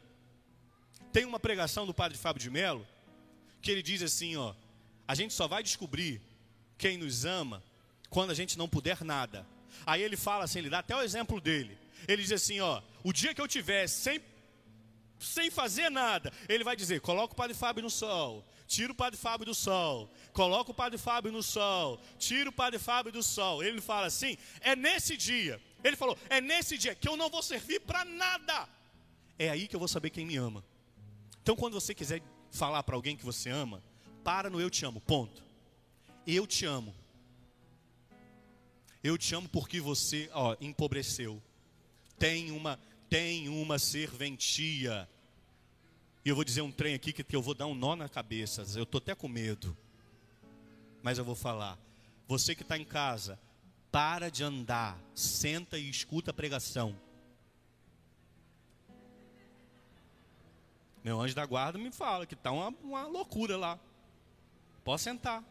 Tem 1.14 1.24
uma 1.24 1.40
pregação 1.40 1.86
do 1.88 1.94
padre 1.94 2.18
Fábio 2.18 2.42
de 2.42 2.50
Mello 2.50 2.86
que 3.62 3.72
ele 3.72 3.82
diz 3.82 4.02
assim, 4.02 4.36
ó: 4.36 4.54
a 5.08 5.16
gente 5.16 5.34
só 5.34 5.48
vai 5.48 5.64
descobrir 5.64 6.22
quem 6.78 6.98
nos 6.98 7.24
ama 7.24 7.64
quando 8.10 8.32
a 8.32 8.36
gente 8.36 8.58
não 8.58 8.68
puder 8.68 9.06
nada. 9.06 9.48
Aí 9.86 10.04
ele 10.04 10.18
fala 10.18 10.44
assim, 10.44 10.60
ele 10.60 10.70
dá 10.70 10.80
até 10.80 10.96
o 10.96 11.02
exemplo 11.02 11.40
dele. 11.40 11.78
Ele 12.08 12.22
diz 12.22 12.32
assim, 12.32 12.60
ó: 12.60 12.82
o 13.04 13.12
dia 13.12 13.34
que 13.34 13.42
eu 13.42 13.48
tiver 13.48 13.88
sem 13.88 14.22
sem 15.20 15.50
fazer 15.50 15.90
nada, 15.90 16.32
ele 16.48 16.64
vai 16.64 16.76
dizer: 16.76 17.02
coloca 17.02 17.34
o 17.34 17.36
padre 17.36 17.56
Fábio 17.56 17.84
no 17.84 17.90
sol, 17.90 18.46
tira 18.68 18.92
o 18.92 18.96
padre 18.96 19.20
Fábio 19.20 19.46
do 19.46 19.56
sol, 19.56 20.12
coloca 20.32 20.72
o 20.72 20.74
padre 20.74 20.98
Fábio 20.98 21.32
no 21.32 21.42
sol, 21.42 22.00
tira 22.20 22.50
o 22.50 22.54
padre 22.54 22.80
Fábio 22.80 23.12
do 23.12 23.24
sol. 23.24 23.64
Ele 23.64 23.82
fala 23.82 24.08
assim: 24.08 24.38
é 24.62 24.76
nesse 24.76 25.18
dia. 25.18 25.62
Ele 25.84 25.96
falou: 25.96 26.18
é 26.30 26.40
nesse 26.40 26.78
dia 26.78 26.94
que 26.96 27.08
eu 27.08 27.18
não 27.18 27.30
vou 27.30 27.42
servir 27.42 27.80
para 27.82 28.06
nada. 28.06 28.70
É 29.40 29.50
aí 29.50 29.68
que 29.68 29.76
eu 29.76 29.80
vou 29.80 29.88
saber 29.88 30.10
quem 30.10 30.26
me 30.26 30.36
ama. 30.36 30.64
Então, 31.42 31.56
quando 31.56 31.74
você 31.74 31.94
quiser 31.94 32.22
falar 32.52 32.84
para 32.84 32.96
alguém 32.96 33.16
que 33.16 33.26
você 33.26 33.50
ama, 33.50 33.82
para 34.24 34.50
no 34.50 34.60
eu 34.60 34.70
te 34.70 34.86
amo, 34.86 35.00
ponto. 35.00 35.44
Eu 36.26 36.46
te 36.46 36.66
amo. 36.66 36.94
Eu 39.04 39.18
te 39.18 39.34
amo 39.34 39.48
porque 39.48 39.80
você, 39.80 40.30
ó, 40.34 40.56
empobreceu. 40.60 41.42
Tem 42.18 42.52
uma, 42.52 42.80
tem 43.10 43.48
uma 43.50 43.78
serventia. 43.80 45.08
E 46.26 46.30
eu 46.30 46.36
vou 46.36 46.44
dizer 46.44 46.62
um 46.62 46.72
trem 46.72 46.94
aqui 46.94 47.14
que, 47.14 47.36
eu 47.36 47.42
vou 47.42 47.54
dar 47.54 47.68
um 47.68 47.76
nó 47.76 47.96
na 47.96 48.10
cabeça. 48.10 48.66
Eu 48.76 48.84
estou 48.84 49.00
até 49.00 49.16
com 49.16 49.28
medo. 49.28 49.76
Mas 51.02 51.18
eu 51.18 51.24
vou 51.24 51.36
falar. 51.36 51.78
Você 52.28 52.54
que 52.54 52.64
está 52.64 52.78
em 52.78 52.84
casa, 52.84 53.40
para 53.92 54.30
de 54.30 54.44
andar, 54.44 55.00
senta 55.16 55.78
e 55.78 55.90
escuta 55.90 56.32
a 56.32 56.34
pregação. 56.34 56.96
Meu 61.04 61.22
anjo 61.22 61.34
da 61.34 61.46
guarda 61.46 61.80
me 61.80 61.90
fala 61.92 62.26
que 62.26 62.34
está 62.34 62.52
uma, 62.52 62.68
uma 62.84 63.08
loucura 63.08 63.56
lá. 63.56 63.80
Pode 64.84 65.02
sentar. 65.02 65.42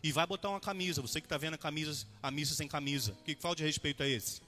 E 0.00 0.12
vai 0.12 0.24
botar 0.24 0.50
uma 0.50 0.60
camisa. 0.60 1.02
Você 1.02 1.20
que 1.20 1.26
está 1.26 1.36
vendo 1.36 1.54
a, 1.54 1.58
camisa, 1.58 2.06
a 2.22 2.30
missa 2.30 2.54
sem 2.54 2.68
camisa. 2.68 3.16
Que 3.24 3.34
falta 3.34 3.56
de 3.56 3.64
respeito 3.64 4.04
é 4.04 4.08
esse? 4.08 4.45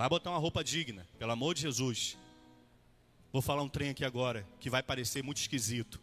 Vai 0.00 0.08
botar 0.08 0.30
uma 0.30 0.38
roupa 0.38 0.64
digna, 0.64 1.06
pelo 1.18 1.30
amor 1.30 1.54
de 1.54 1.60
Jesus. 1.60 2.16
Vou 3.30 3.42
falar 3.42 3.62
um 3.62 3.68
trem 3.68 3.90
aqui 3.90 4.02
agora 4.02 4.48
que 4.58 4.70
vai 4.70 4.82
parecer 4.82 5.22
muito 5.22 5.36
esquisito, 5.36 6.00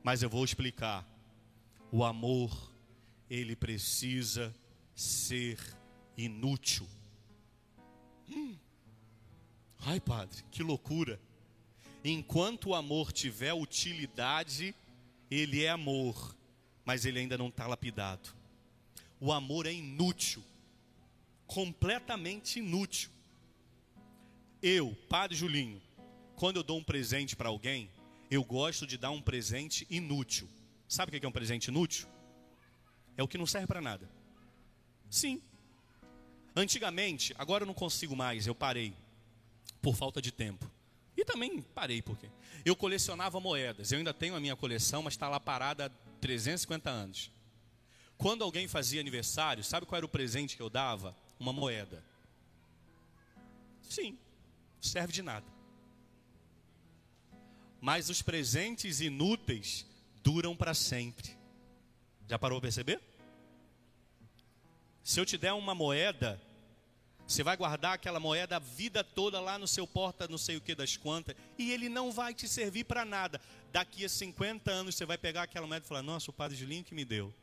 mas 0.00 0.22
eu 0.22 0.30
vou 0.30 0.44
explicar. 0.44 1.04
O 1.90 2.04
amor, 2.04 2.72
ele 3.28 3.56
precisa 3.56 4.54
ser 4.94 5.58
inútil. 6.16 6.86
Hum. 8.30 8.56
Ai, 9.80 9.98
padre, 9.98 10.44
que 10.52 10.62
loucura. 10.62 11.20
Enquanto 12.04 12.68
o 12.68 12.74
amor 12.76 13.10
tiver 13.10 13.52
utilidade, 13.52 14.72
ele 15.28 15.64
é 15.64 15.70
amor, 15.70 16.36
mas 16.84 17.04
ele 17.04 17.18
ainda 17.18 17.36
não 17.36 17.48
está 17.48 17.66
lapidado. 17.66 18.32
O 19.18 19.32
amor 19.32 19.66
é 19.66 19.72
inútil, 19.72 20.44
completamente 21.44 22.60
inútil. 22.60 23.10
Eu, 24.62 24.96
Padre 25.08 25.36
Julinho, 25.36 25.82
quando 26.36 26.58
eu 26.58 26.62
dou 26.62 26.78
um 26.78 26.84
presente 26.84 27.34
para 27.34 27.48
alguém, 27.48 27.90
eu 28.30 28.44
gosto 28.44 28.86
de 28.86 28.96
dar 28.96 29.10
um 29.10 29.20
presente 29.20 29.84
inútil. 29.90 30.48
Sabe 30.86 31.08
o 31.16 31.20
que 31.20 31.26
é 31.26 31.28
um 31.28 31.32
presente 31.32 31.66
inútil? 31.66 32.06
É 33.16 33.22
o 33.24 33.28
que 33.28 33.36
não 33.36 33.46
serve 33.46 33.66
para 33.66 33.80
nada. 33.80 34.08
Sim. 35.10 35.42
Antigamente, 36.54 37.34
agora 37.36 37.64
eu 37.64 37.66
não 37.66 37.74
consigo 37.74 38.14
mais, 38.14 38.46
eu 38.46 38.54
parei 38.54 38.94
por 39.80 39.96
falta 39.96 40.22
de 40.22 40.30
tempo. 40.30 40.70
E 41.16 41.24
também 41.24 41.60
parei 41.60 42.00
porque 42.00 42.30
eu 42.64 42.76
colecionava 42.76 43.40
moedas. 43.40 43.90
Eu 43.90 43.98
ainda 43.98 44.14
tenho 44.14 44.36
a 44.36 44.40
minha 44.40 44.54
coleção, 44.54 45.02
mas 45.02 45.14
está 45.14 45.28
lá 45.28 45.40
parada 45.40 45.86
há 45.86 45.90
350 46.20 46.88
anos. 46.88 47.32
Quando 48.16 48.44
alguém 48.44 48.68
fazia 48.68 49.00
aniversário, 49.00 49.64
sabe 49.64 49.86
qual 49.86 49.96
era 49.96 50.06
o 50.06 50.08
presente 50.08 50.56
que 50.56 50.62
eu 50.62 50.70
dava? 50.70 51.16
Uma 51.40 51.52
moeda. 51.52 52.04
Sim, 53.82 54.16
serve 54.82 55.12
de 55.12 55.22
nada. 55.22 55.46
Mas 57.80 58.10
os 58.10 58.20
presentes 58.20 59.00
inúteis 59.00 59.86
duram 60.22 60.54
para 60.56 60.74
sempre. 60.74 61.36
Já 62.28 62.38
parou 62.38 62.60
para 62.60 62.68
perceber? 62.68 63.00
Se 65.02 65.18
eu 65.18 65.26
te 65.26 65.36
der 65.36 65.52
uma 65.52 65.74
moeda, 65.74 66.40
você 67.26 67.42
vai 67.42 67.56
guardar 67.56 67.94
aquela 67.94 68.20
moeda 68.20 68.56
a 68.56 68.60
vida 68.60 69.02
toda 69.02 69.40
lá 69.40 69.58
no 69.58 69.66
seu 69.66 69.86
porta, 69.86 70.28
não 70.28 70.38
sei 70.38 70.56
o 70.56 70.60
que 70.60 70.74
das 70.74 70.96
quantas, 70.96 71.34
e 71.58 71.72
ele 71.72 71.88
não 71.88 72.12
vai 72.12 72.34
te 72.34 72.46
servir 72.46 72.84
para 72.84 73.04
nada. 73.04 73.40
Daqui 73.72 74.04
a 74.04 74.08
50 74.08 74.70
anos 74.70 74.94
você 74.94 75.04
vai 75.04 75.18
pegar 75.18 75.42
aquela 75.42 75.66
moeda 75.66 75.84
e 75.84 75.88
falar: 75.88 76.02
Nossa, 76.02 76.30
o 76.30 76.34
padre 76.34 76.56
Julinho 76.56 76.84
que 76.84 76.94
me 76.94 77.04
deu. 77.04 77.34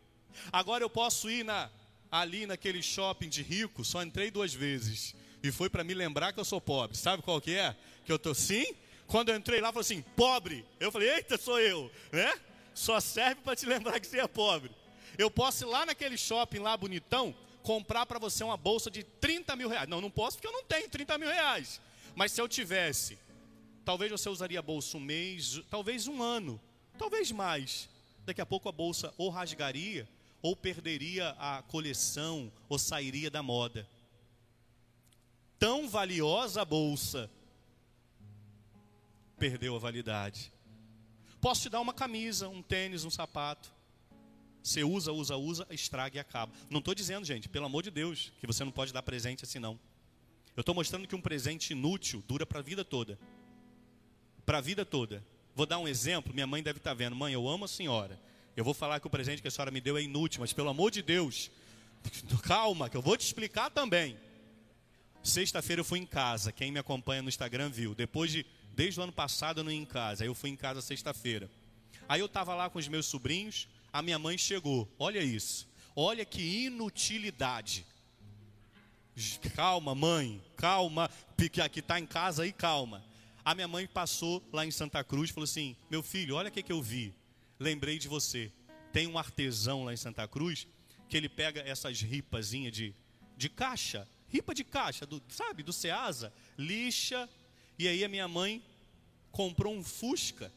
Agora 0.51 0.83
eu 0.83 0.89
posso 0.89 1.29
ir 1.29 1.43
na, 1.43 1.69
ali 2.11 2.45
naquele 2.45 2.81
shopping 2.81 3.29
de 3.29 3.41
rico, 3.41 3.83
só 3.83 4.01
entrei 4.03 4.31
duas 4.31 4.53
vezes. 4.53 5.15
E 5.41 5.51
foi 5.51 5.69
para 5.69 5.83
me 5.83 5.93
lembrar 5.93 6.33
que 6.33 6.39
eu 6.39 6.45
sou 6.45 6.59
pobre. 6.59 6.97
Sabe 6.97 7.23
qual 7.23 7.39
que 7.39 7.55
é? 7.55 7.75
Que 8.05 8.11
eu 8.11 8.19
tô 8.19 8.33
sim? 8.33 8.65
Quando 9.07 9.29
eu 9.29 9.35
entrei 9.35 9.61
lá, 9.61 9.69
falou 9.69 9.81
assim: 9.81 10.01
pobre. 10.15 10.65
Eu 10.79 10.91
falei: 10.91 11.09
eita, 11.09 11.37
sou 11.37 11.59
eu, 11.59 11.91
né? 12.11 12.33
Só 12.73 12.99
serve 12.99 13.41
para 13.41 13.55
te 13.55 13.65
lembrar 13.65 13.99
que 13.99 14.07
você 14.07 14.19
é 14.19 14.27
pobre. 14.27 14.71
Eu 15.17 15.29
posso 15.29 15.63
ir 15.63 15.67
lá 15.67 15.85
naquele 15.85 16.17
shopping 16.17 16.59
lá 16.59 16.77
bonitão, 16.77 17.35
comprar 17.63 18.05
para 18.05 18.19
você 18.19 18.43
uma 18.43 18.55
bolsa 18.55 18.89
de 18.89 19.03
30 19.03 19.55
mil 19.55 19.67
reais. 19.67 19.89
Não, 19.89 19.99
não 19.99 20.09
posso 20.09 20.37
porque 20.37 20.47
eu 20.47 20.51
não 20.53 20.63
tenho 20.63 20.87
30 20.87 21.17
mil 21.17 21.29
reais. 21.29 21.81
Mas 22.15 22.31
se 22.31 22.41
eu 22.41 22.47
tivesse, 22.47 23.17
talvez 23.83 24.11
você 24.11 24.29
usaria 24.29 24.59
a 24.59 24.61
bolsa 24.61 24.97
um 24.97 25.01
mês, 25.01 25.61
talvez 25.69 26.07
um 26.07 26.21
ano, 26.21 26.59
talvez 26.97 27.31
mais. 27.31 27.89
Daqui 28.25 28.41
a 28.41 28.45
pouco 28.45 28.69
a 28.69 28.71
bolsa 28.71 29.13
ou 29.17 29.29
rasgaria, 29.29 30.07
ou 30.41 30.55
perderia 30.55 31.35
a 31.39 31.63
coleção, 31.63 32.51
ou 32.69 32.77
sairia 32.77 33.29
da 33.29 33.41
moda. 33.41 33.87
Tão 35.59 35.89
valiosa 35.89 36.63
bolsa, 36.63 37.29
perdeu 39.37 39.75
a 39.75 39.79
validade. 39.79 40.51
Posso 41.41 41.63
te 41.63 41.69
dar 41.69 41.81
uma 41.81 41.93
camisa, 41.93 42.47
um 42.49 42.61
tênis, 42.61 43.03
um 43.03 43.09
sapato. 43.09 43.71
Você 44.63 44.83
usa, 44.83 45.11
usa, 45.11 45.37
usa, 45.37 45.67
estraga 45.69 46.17
e 46.17 46.19
acaba. 46.19 46.53
Não 46.69 46.79
estou 46.79 46.95
dizendo, 46.95 47.25
gente, 47.25 47.47
pelo 47.47 47.65
amor 47.65 47.83
de 47.83 47.91
Deus, 47.91 48.31
que 48.39 48.47
você 48.47 48.63
não 48.63 48.71
pode 48.71 48.91
dar 48.91 49.01
presente 49.01 49.43
assim 49.43 49.59
não. 49.59 49.79
Eu 50.55 50.61
estou 50.61 50.75
mostrando 50.75 51.07
que 51.07 51.15
um 51.15 51.21
presente 51.21 51.71
inútil 51.71 52.23
dura 52.27 52.45
para 52.45 52.59
a 52.59 52.61
vida 52.61 52.83
toda. 52.83 53.17
Para 54.45 54.57
a 54.57 54.61
vida 54.61 54.85
toda. 54.85 55.23
Vou 55.55 55.65
dar 55.65 55.79
um 55.79 55.87
exemplo, 55.87 56.33
minha 56.33 56.47
mãe 56.47 56.61
deve 56.61 56.79
estar 56.79 56.91
tá 56.91 56.93
vendo. 56.93 57.15
Mãe, 57.15 57.33
eu 57.33 57.47
amo 57.47 57.65
a 57.65 57.67
senhora. 57.67 58.19
Eu 58.55 58.63
vou 58.63 58.73
falar 58.73 58.99
que 58.99 59.07
o 59.07 59.09
presente 59.09 59.41
que 59.41 59.47
a 59.47 59.51
senhora 59.51 59.71
me 59.71 59.79
deu 59.79 59.97
é 59.97 60.01
inútil, 60.01 60.41
mas 60.41 60.51
pelo 60.51 60.69
amor 60.69 60.91
de 60.91 61.01
Deus, 61.01 61.49
calma, 62.43 62.89
que 62.89 62.97
eu 62.97 63.01
vou 63.01 63.15
te 63.15 63.25
explicar 63.25 63.69
também. 63.69 64.17
Sexta-feira 65.23 65.81
eu 65.81 65.85
fui 65.85 65.99
em 65.99 66.05
casa, 66.05 66.51
quem 66.51 66.71
me 66.71 66.79
acompanha 66.79 67.21
no 67.21 67.29
Instagram 67.29 67.69
viu. 67.69 67.93
Depois 67.93 68.31
de, 68.31 68.45
desde 68.73 68.99
o 68.99 69.03
ano 69.03 69.11
passado 69.11 69.59
eu 69.59 69.63
não 69.63 69.71
ia 69.71 69.77
em 69.77 69.85
casa, 69.85 70.23
aí 70.23 70.27
eu 70.29 70.35
fui 70.35 70.49
em 70.49 70.55
casa 70.55 70.81
sexta-feira. 70.81 71.49
Aí 72.07 72.21
eu 72.21 72.25
estava 72.25 72.55
lá 72.55 72.69
com 72.69 72.79
os 72.79 72.87
meus 72.87 73.05
sobrinhos, 73.05 73.67
a 73.91 74.01
minha 74.01 74.17
mãe 74.17 74.37
chegou. 74.37 74.87
Olha 74.97 75.19
isso. 75.19 75.67
Olha 75.95 76.23
que 76.25 76.65
inutilidade. 76.65 77.85
Calma, 79.53 79.93
mãe, 79.93 80.41
calma, 80.55 81.09
aqui 81.63 81.79
está 81.79 81.99
em 81.99 82.05
casa 82.05 82.43
aí, 82.43 82.53
calma. 82.53 83.03
A 83.43 83.53
minha 83.53 83.67
mãe 83.67 83.85
passou 83.85 84.41
lá 84.53 84.65
em 84.65 84.71
Santa 84.71 85.03
Cruz 85.03 85.29
falou 85.29 85.43
assim: 85.43 85.75
Meu 85.89 86.01
filho, 86.01 86.35
olha 86.35 86.49
o 86.49 86.51
que, 86.51 86.63
que 86.63 86.71
eu 86.71 86.81
vi. 86.81 87.13
Lembrei 87.59 87.99
de 87.99 88.07
você. 88.07 88.51
Tem 88.93 89.07
um 89.07 89.17
artesão 89.17 89.83
lá 89.83 89.93
em 89.93 89.97
Santa 89.97 90.27
Cruz 90.27 90.67
que 91.09 91.17
ele 91.17 91.27
pega 91.27 91.61
essas 91.61 92.01
ripazinhas 92.01 92.71
de, 92.71 92.93
de 93.35 93.49
caixa, 93.49 94.07
ripa 94.29 94.53
de 94.53 94.63
caixa, 94.63 95.05
do, 95.05 95.21
sabe, 95.29 95.63
do 95.63 95.73
Ceasa, 95.73 96.33
lixa. 96.57 97.29
E 97.77 97.87
aí 97.87 98.03
a 98.03 98.09
minha 98.09 98.27
mãe 98.27 98.63
comprou 99.31 99.73
um 99.73 99.83
Fusca, 99.83 100.51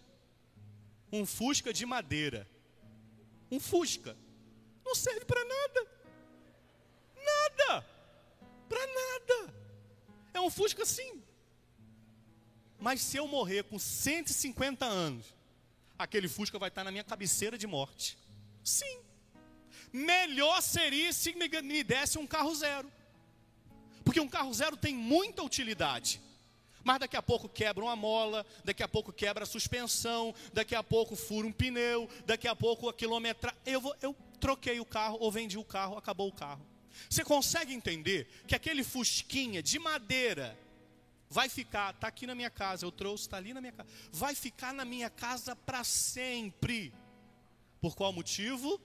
um 1.13 1.27
Fusca 1.27 1.73
de 1.73 1.85
madeira. 1.85 2.49
Um 3.51 3.61
Fusca. 3.61 4.17
Não 4.85 4.95
serve 4.95 5.25
para 5.25 5.45
nada. 5.45 5.87
Nada. 7.17 7.87
Para 8.69 8.87
nada. 8.87 9.55
É 10.35 10.41
um 10.41 10.51
Fusca 10.51 10.87
sim. 10.87 11.23
Mas 12.81 13.01
se 13.01 13.17
eu 13.17 13.29
morrer 13.29 13.65
com 13.65 13.79
150 13.79 14.85
anos, 14.85 15.27
aquele 15.99 16.29
Fusca 16.29 16.59
vai 16.59 16.69
estar 16.69 16.83
na 16.83 16.91
minha 16.91 17.05
cabeceira 17.05 17.57
de 17.57 17.67
morte. 17.67 18.19
Sim. 18.65 19.01
Melhor 19.93 20.61
seria 20.63 21.13
se 21.13 21.35
me 21.35 21.85
desse 21.85 22.19
um 22.19 22.27
carro 22.27 22.55
zero. 22.55 22.91
Porque 24.05 24.21
um 24.21 24.29
carro 24.29 24.53
zero 24.53 24.77
tem 24.77 24.95
muita 24.95 25.43
utilidade. 25.43 26.21
Mas 26.85 26.99
daqui 26.99 27.17
a 27.17 27.23
pouco 27.23 27.49
quebra 27.49 27.85
uma 27.85 27.95
mola, 27.95 28.45
daqui 28.65 28.83
a 28.83 28.89
pouco 28.89 29.13
quebra 29.13 29.45
a 29.45 29.47
suspensão, 29.47 30.35
daqui 30.53 30.75
a 30.75 30.83
pouco 30.83 31.15
fura 31.15 31.47
um 31.47 31.53
pneu, 31.53 32.09
daqui 32.27 32.49
a 32.49 32.57
pouco 32.57 32.89
a 32.89 32.95
quilometragem. 32.95 33.59
Eu, 33.65 33.81
vou, 33.81 33.95
eu 34.03 34.17
troquei 34.41 34.81
o 34.81 34.85
carro 34.85 35.17
ou 35.21 35.31
vendi 35.31 35.57
o 35.57 35.65
carro, 35.65 35.97
acabou 35.97 36.29
o 36.29 36.33
carro. 36.33 36.67
Você 37.09 37.25
consegue 37.25 37.73
entender 37.73 38.27
que 38.47 38.55
aquele 38.55 38.83
fusquinha 38.83 39.63
de 39.63 39.79
madeira 39.79 40.59
vai 41.31 41.49
ficar, 41.49 41.95
está 41.95 42.09
aqui 42.09 42.27
na 42.27 42.35
minha 42.35 42.51
casa, 42.51 42.85
eu 42.85 42.93
trouxe, 42.93 43.25
está 43.25 43.39
ali 43.39 43.55
na 43.55 43.61
minha 43.61 43.73
casa, 43.73 43.89
vai 44.13 44.35
ficar 44.35 44.75
na 44.75 44.85
minha 44.85 45.09
casa 45.09 45.57
para 45.57 45.83
sempre. 45.85 46.93
Por 47.81 47.97
qual 47.97 48.13
motivo? 48.13 48.81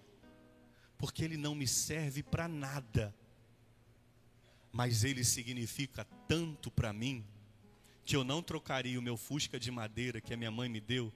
Porque 0.98 1.24
ele 1.24 1.36
não 1.36 1.54
me 1.54 1.68
serve 1.68 2.24
para 2.24 2.48
nada, 2.48 3.14
mas 4.78 5.04
ele 5.04 5.24
significa 5.24 6.06
tanto 6.28 6.70
para 6.70 6.94
mim 6.94 7.26
que 8.06 8.16
eu 8.16 8.24
não 8.24 8.44
trocaria 8.44 9.00
o 9.00 9.02
meu 9.02 9.18
Fusca 9.18 9.60
de 9.60 9.72
madeira 9.72 10.22
que 10.22 10.36
a 10.36 10.38
minha 10.38 10.52
mãe 10.52 10.70
me 10.70 10.80
deu, 10.80 11.12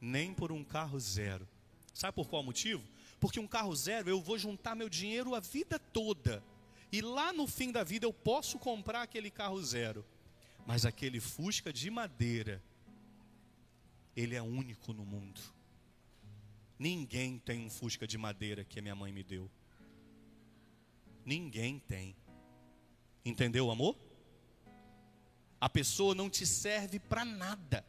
nem 0.00 0.34
por 0.34 0.50
um 0.50 0.64
carro 0.64 0.98
zero. 0.98 1.48
Sabe 1.94 2.16
por 2.16 2.26
qual 2.26 2.42
motivo? 2.42 2.82
Porque 3.20 3.38
um 3.38 3.46
carro 3.46 3.72
zero 3.76 4.10
eu 4.10 4.20
vou 4.20 4.36
juntar 4.36 4.74
meu 4.74 4.88
dinheiro 4.88 5.32
a 5.36 5.38
vida 5.38 5.78
toda. 5.78 6.42
E 6.90 7.00
lá 7.00 7.32
no 7.32 7.46
fim 7.46 7.70
da 7.70 7.84
vida 7.84 8.04
eu 8.04 8.12
posso 8.12 8.58
comprar 8.58 9.02
aquele 9.02 9.30
carro 9.30 9.62
zero. 9.62 10.04
Mas 10.66 10.84
aquele 10.84 11.20
Fusca 11.20 11.72
de 11.72 11.88
madeira, 11.88 12.60
ele 14.16 14.34
é 14.34 14.42
único 14.42 14.92
no 14.92 15.04
mundo. 15.04 15.40
Ninguém 16.76 17.38
tem 17.38 17.64
um 17.64 17.70
Fusca 17.70 18.08
de 18.08 18.18
madeira 18.18 18.64
que 18.64 18.80
a 18.80 18.82
minha 18.82 18.96
mãe 18.96 19.12
me 19.12 19.22
deu. 19.22 19.48
Ninguém 21.24 21.78
tem. 21.78 22.16
Entendeu, 23.26 23.72
amor? 23.72 23.96
A 25.60 25.68
pessoa 25.68 26.14
não 26.14 26.30
te 26.30 26.46
serve 26.46 27.00
para 27.00 27.24
nada. 27.24 27.84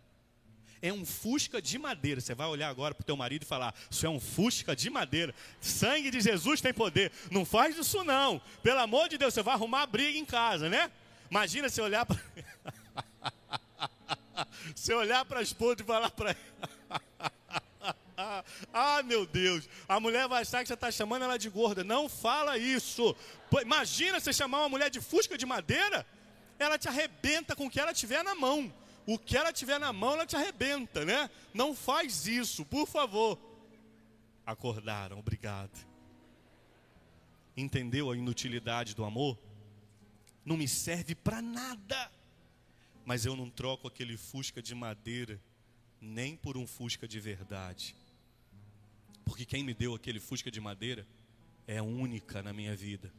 É 0.82 0.91
um 0.91 1.06
fusca 1.06 1.62
de 1.62 1.78
madeira. 1.78 2.19
Você 2.19 2.34
vai 2.34 2.47
olhar 2.47 2.69
agora 2.69 2.95
para 2.95 3.04
o 3.04 3.06
teu 3.06 3.15
marido 3.15 3.43
e 3.43 3.45
falar: 3.45 3.73
Isso 3.89 4.06
é 4.06 4.10
um 4.10 4.19
fusca 4.19 4.76
de 4.76 4.89
madeira. 4.89 5.34
Sangue 5.62 6.10
de 6.10 6.21
Jesus 6.21 6.60
tem 6.60 6.73
poder. 6.73 7.12
Não 7.30 7.45
faz 7.45 7.78
isso, 7.78 8.04
não. 8.04 8.41
Pelo 8.63 8.80
amor 8.80 9.10
de 9.10 9.17
Deus, 9.17 9.34
você 9.34 9.43
vai 9.43 9.54
arrumar 9.54 9.86
briga 9.86 10.17
em 10.17 10.26
casa, 10.26 10.69
né? 10.69 10.91
Imagina 11.30 11.69
você 11.69 11.82
olhar 11.82 12.06
para. 12.06 12.19
você 14.76 14.93
olhar 14.93 15.23
para 15.26 15.39
a 15.39 15.43
esposa 15.43 15.82
e 15.82 15.86
falar 15.86 16.10
para 16.10 16.36
ah, 18.73 19.03
meu 19.03 19.25
Deus, 19.25 19.67
a 19.87 19.99
mulher 19.99 20.27
vai 20.27 20.41
achar 20.41 20.61
que 20.61 20.67
você 20.67 20.73
está 20.73 20.91
chamando 20.91 21.23
ela 21.23 21.37
de 21.37 21.49
gorda. 21.49 21.83
Não 21.83 22.07
fala 22.09 22.57
isso. 22.57 23.15
Imagina 23.61 24.19
você 24.19 24.31
chamar 24.31 24.59
uma 24.59 24.69
mulher 24.69 24.89
de 24.89 25.01
fusca 25.01 25.37
de 25.37 25.45
madeira 25.45 26.05
ela 26.59 26.77
te 26.77 26.87
arrebenta 26.87 27.55
com 27.55 27.67
o 27.67 27.69
que 27.69 27.79
ela 27.79 27.93
tiver 27.93 28.23
na 28.23 28.35
mão. 28.35 28.73
O 29.05 29.17
que 29.17 29.37
ela 29.37 29.53
tiver 29.53 29.79
na 29.79 29.93
mão, 29.93 30.13
ela 30.13 30.25
te 30.25 30.35
arrebenta, 30.35 31.05
né? 31.05 31.29
Não 31.53 31.73
faz 31.73 32.27
isso, 32.27 32.65
por 32.65 32.87
favor. 32.87 33.39
Acordaram, 34.45 35.19
obrigado. 35.19 35.85
Entendeu 37.55 38.11
a 38.11 38.17
inutilidade 38.17 38.93
do 38.95 39.05
amor? 39.05 39.37
Não 40.43 40.57
me 40.57 40.67
serve 40.67 41.15
para 41.15 41.41
nada. 41.41 42.11
Mas 43.05 43.25
eu 43.25 43.35
não 43.35 43.49
troco 43.49 43.87
aquele 43.87 44.17
fusca 44.17 44.61
de 44.61 44.75
madeira 44.75 45.39
nem 46.01 46.35
por 46.35 46.57
um 46.57 46.67
fusca 46.67 47.07
de 47.07 47.19
verdade. 47.19 47.95
Porque 49.27 49.45
quem 49.45 49.61
me 49.61 49.73
deu 49.73 49.93
aquele 49.93 50.21
fusca 50.21 50.49
de 50.49 50.61
madeira 50.61 51.05
é 51.67 51.81
única 51.81 52.41
na 52.41 52.53
minha 52.53 52.73
vida. 52.73 53.13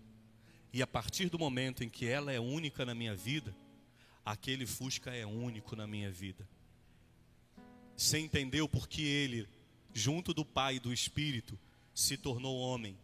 E 0.72 0.80
a 0.80 0.86
partir 0.86 1.28
do 1.28 1.38
momento 1.38 1.84
em 1.84 1.88
que 1.90 2.06
ela 2.06 2.32
é 2.32 2.40
única 2.40 2.86
na 2.86 2.94
minha 2.94 3.14
vida, 3.14 3.54
aquele 4.24 4.64
fusca 4.64 5.14
é 5.14 5.26
único 5.26 5.76
na 5.76 5.86
minha 5.86 6.10
vida. 6.10 6.48
Você 7.94 8.18
entendeu 8.18 8.66
porque 8.66 9.02
ele, 9.02 9.46
junto 9.92 10.32
do 10.32 10.46
Pai 10.46 10.76
e 10.76 10.80
do 10.80 10.94
Espírito, 10.94 11.58
se 11.94 12.16
tornou 12.16 12.58
homem, 12.58 12.96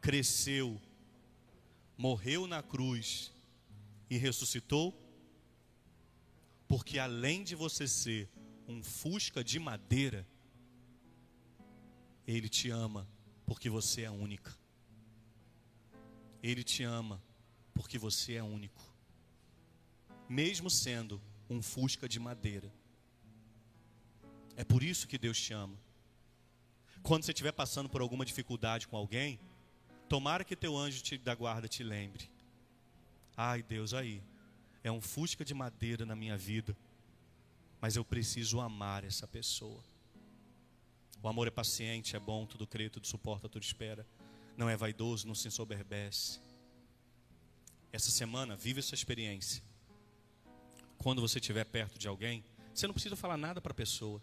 cresceu, 0.00 0.80
morreu 1.96 2.48
na 2.48 2.64
cruz 2.64 3.32
e 4.10 4.16
ressuscitou? 4.16 4.92
Porque 6.66 6.98
além 6.98 7.44
de 7.44 7.54
você 7.54 7.86
ser 7.86 8.28
um 8.66 8.82
fusca 8.82 9.44
de 9.44 9.60
madeira, 9.60 10.26
Ele 12.28 12.46
te 12.46 12.68
ama 12.68 13.08
porque 13.46 13.70
você 13.70 14.02
é 14.02 14.10
única. 14.10 14.54
Ele 16.42 16.62
te 16.62 16.82
ama 16.82 17.22
porque 17.72 17.96
você 17.96 18.34
é 18.34 18.42
único. 18.42 18.84
Mesmo 20.28 20.68
sendo 20.68 21.22
um 21.48 21.62
fusca 21.62 22.06
de 22.06 22.20
madeira. 22.20 22.70
É 24.54 24.62
por 24.62 24.82
isso 24.82 25.08
que 25.08 25.16
Deus 25.16 25.40
te 25.40 25.54
ama. 25.54 25.74
Quando 27.02 27.24
você 27.24 27.32
estiver 27.32 27.52
passando 27.52 27.88
por 27.88 28.02
alguma 28.02 28.26
dificuldade 28.26 28.86
com 28.86 28.96
alguém, 28.98 29.40
tomara 30.06 30.44
que 30.44 30.54
teu 30.54 30.76
anjo 30.76 31.02
te, 31.02 31.16
da 31.16 31.34
guarda 31.34 31.66
te 31.66 31.82
lembre. 31.82 32.30
Ai, 33.34 33.62
Deus, 33.62 33.94
aí, 33.94 34.22
é 34.84 34.92
um 34.92 35.00
fusca 35.00 35.46
de 35.46 35.54
madeira 35.54 36.04
na 36.04 36.14
minha 36.14 36.36
vida, 36.36 36.76
mas 37.80 37.96
eu 37.96 38.04
preciso 38.04 38.60
amar 38.60 39.02
essa 39.02 39.26
pessoa. 39.26 39.82
O 41.22 41.28
amor 41.28 41.48
é 41.48 41.50
paciente, 41.50 42.14
é 42.14 42.20
bom, 42.20 42.46
tudo 42.46 42.66
crê, 42.66 42.88
tudo 42.88 43.06
suporta, 43.06 43.48
tudo 43.48 43.62
espera. 43.62 44.06
Não 44.56 44.68
é 44.68 44.76
vaidoso, 44.76 45.26
não 45.26 45.34
se 45.34 45.48
ensoberbece. 45.48 46.40
Essa 47.92 48.10
semana, 48.10 48.56
vive 48.56 48.80
essa 48.80 48.94
experiência. 48.94 49.62
Quando 50.96 51.20
você 51.20 51.38
estiver 51.38 51.64
perto 51.64 51.98
de 51.98 52.06
alguém, 52.06 52.44
você 52.74 52.86
não 52.86 52.94
precisa 52.94 53.16
falar 53.16 53.36
nada 53.36 53.60
para 53.60 53.72
a 53.72 53.74
pessoa, 53.74 54.22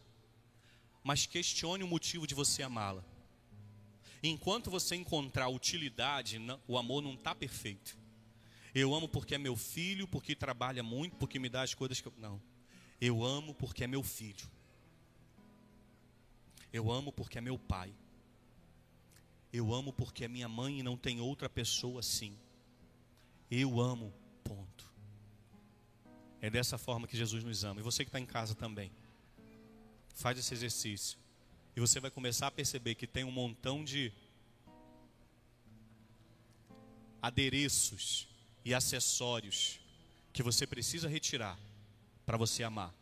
mas 1.03 1.25
questione 1.25 1.83
o 1.83 1.87
motivo 1.87 2.25
de 2.25 2.33
você 2.33 2.63
amá-la. 2.63 3.03
Enquanto 4.23 4.71
você 4.71 4.95
encontrar 4.95 5.47
utilidade, 5.49 6.39
o 6.67 6.77
amor 6.77 7.01
não 7.01 7.13
está 7.13 7.35
perfeito. 7.35 7.97
Eu 8.73 8.93
amo 8.93 9.07
porque 9.07 9.35
é 9.35 9.37
meu 9.37 9.55
filho, 9.55 10.07
porque 10.07 10.35
trabalha 10.35 10.83
muito, 10.83 11.15
porque 11.15 11.39
me 11.39 11.47
dá 11.47 11.61
as 11.61 11.73
coisas 11.73 12.01
que 12.01 12.07
eu. 12.07 12.13
Não. 12.17 12.41
Eu 12.99 13.23
amo 13.23 13.53
porque 13.53 13.83
é 13.83 13.87
meu 13.87 14.03
filho. 14.03 14.49
Eu 16.75 16.91
amo 16.91 17.09
porque 17.09 17.37
é 17.37 17.41
meu 17.41 17.57
pai. 17.57 17.89
Eu 19.53 19.73
amo 19.73 19.93
porque 19.93 20.25
é 20.25 20.27
minha 20.27 20.49
mãe 20.49 20.79
e 20.79 20.83
não 20.83 20.97
tem 20.97 21.21
outra 21.21 21.47
pessoa 21.47 22.01
assim. 22.01 22.37
Eu 23.49 23.79
amo, 23.79 24.13
ponto. 24.43 24.83
É 26.41 26.49
dessa 26.49 26.77
forma 26.77 27.07
que 27.07 27.15
Jesus 27.15 27.45
nos 27.45 27.63
ama. 27.63 27.79
E 27.79 27.83
você 27.83 28.03
que 28.03 28.09
está 28.09 28.19
em 28.19 28.25
casa 28.25 28.53
também. 28.53 28.91
Faz 30.15 30.37
esse 30.37 30.53
exercício. 30.53 31.17
E 31.77 31.79
você 31.79 32.01
vai 32.01 32.11
começar 32.11 32.47
a 32.47 32.51
perceber 32.51 32.95
que 32.95 33.07
tem 33.07 33.23
um 33.23 33.31
montão 33.31 33.81
de 33.81 34.11
adereços 37.21 38.27
e 38.65 38.73
acessórios 38.73 39.79
que 40.33 40.43
você 40.43 40.67
precisa 40.67 41.07
retirar 41.07 41.57
para 42.25 42.35
você 42.35 42.63
amar. 42.63 42.93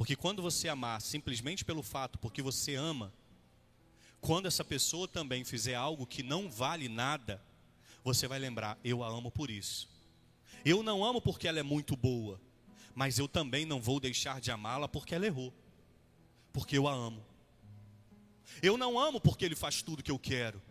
Porque 0.00 0.16
quando 0.16 0.40
você 0.40 0.66
amar 0.66 0.98
simplesmente 1.02 1.62
pelo 1.62 1.82
fato, 1.82 2.18
porque 2.18 2.40
você 2.40 2.74
ama, 2.74 3.12
quando 4.18 4.46
essa 4.46 4.64
pessoa 4.64 5.06
também 5.06 5.44
fizer 5.44 5.74
algo 5.74 6.06
que 6.06 6.22
não 6.22 6.50
vale 6.50 6.88
nada, 6.88 7.38
você 8.02 8.26
vai 8.26 8.38
lembrar: 8.38 8.78
eu 8.82 9.04
a 9.04 9.08
amo 9.08 9.30
por 9.30 9.50
isso. 9.50 9.90
Eu 10.64 10.82
não 10.82 11.04
amo 11.04 11.20
porque 11.20 11.46
ela 11.46 11.60
é 11.60 11.62
muito 11.62 11.96
boa, 11.96 12.40
mas 12.94 13.18
eu 13.18 13.28
também 13.28 13.66
não 13.66 13.78
vou 13.78 14.00
deixar 14.00 14.40
de 14.40 14.50
amá-la 14.50 14.88
porque 14.88 15.14
ela 15.14 15.26
errou, 15.26 15.52
porque 16.50 16.78
eu 16.78 16.88
a 16.88 16.94
amo. 16.94 17.22
Eu 18.62 18.78
não 18.78 18.98
amo 18.98 19.20
porque 19.20 19.44
ele 19.44 19.54
faz 19.54 19.82
tudo 19.82 20.02
que 20.02 20.10
eu 20.10 20.18
quero, 20.18 20.62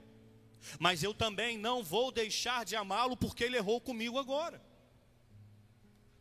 mas 0.80 1.04
eu 1.04 1.14
também 1.14 1.56
não 1.56 1.84
vou 1.84 2.12
deixar 2.12 2.66
de 2.66 2.76
amá-lo 2.76 3.16
porque 3.16 3.44
ele 3.44 3.58
errou 3.58 3.80
comigo 3.80 4.18
agora. 4.18 4.60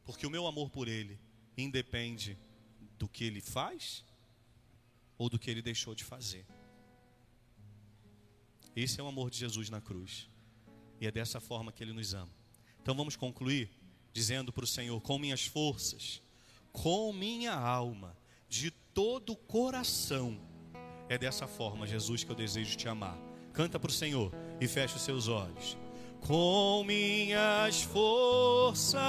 Porque 0.05 0.27
o 0.27 0.31
meu 0.31 0.47
amor 0.47 0.69
por 0.69 0.89
ele 0.89 1.19
independe 1.57 2.37
do 2.99 3.09
que 3.09 3.25
ele 3.25 3.41
faz 3.41 4.05
ou 5.17 5.29
do 5.29 5.39
que 5.39 5.51
ele 5.51 5.63
deixou 5.63 5.95
de 5.95 6.05
fazer. 6.05 6.47
Esse 8.75 9.01
é 9.01 9.03
o 9.03 9.09
amor 9.09 9.31
de 9.31 9.39
Jesus 9.39 9.71
na 9.71 9.81
cruz. 9.81 10.29
E 11.01 11.07
é 11.07 11.11
dessa 11.11 11.41
forma 11.41 11.73
que 11.73 11.83
ele 11.83 11.93
nos 11.93 12.15
ama. 12.15 12.31
Então 12.81 12.95
vamos 12.95 13.17
concluir 13.17 13.71
dizendo 14.13 14.53
para 14.53 14.65
o 14.65 14.67
Senhor: 14.67 15.01
com 15.01 15.19
minhas 15.19 15.47
forças, 15.47 16.23
com 16.73 17.13
minha 17.13 17.55
alma, 17.55 18.17
de 18.49 18.71
todo 18.71 19.33
o 19.33 19.37
coração. 19.37 20.41
É 21.09 21.17
dessa 21.17 21.47
forma, 21.47 21.87
Jesus, 21.87 22.23
que 22.23 22.31
eu 22.31 22.37
desejo 22.37 22.77
te 22.77 22.89
amar. 22.89 23.19
Canta 23.53 23.79
para 23.79 23.91
o 23.91 23.93
Senhor 23.93 24.33
e 24.61 24.69
feche 24.69 24.97
os 24.97 25.03
seus 25.03 25.27
olhos. 25.27 25.77
Com 26.21 26.85
minhas 26.85 27.83
forças, 27.83 29.01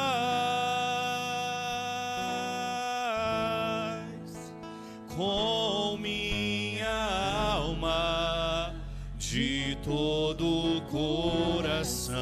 com 5.16 5.98
minha 5.98 7.54
alma, 7.54 8.74
de 9.18 9.78
todo 9.84 10.78
o 10.78 10.82
coração, 10.90 12.18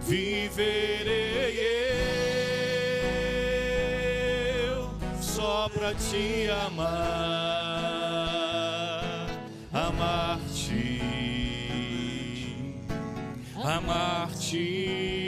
viverei 0.00 1.58
eu 4.68 4.90
só 5.20 5.68
para 5.68 5.94
te 5.94 6.48
amar. 6.66 7.64
amar-te, 9.74 11.00
amar-te 13.62 15.23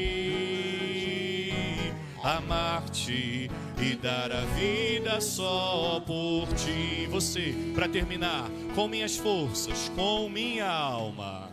e 3.80 3.94
dar 3.94 4.32
a 4.32 4.40
vida 4.56 5.20
só 5.20 6.02
por 6.04 6.48
ti. 6.54 7.06
Você, 7.08 7.54
para 7.72 7.88
terminar, 7.88 8.50
com 8.74 8.88
minhas 8.88 9.16
forças, 9.16 9.88
com 9.94 10.28
minha 10.28 10.68
alma, 10.68 11.48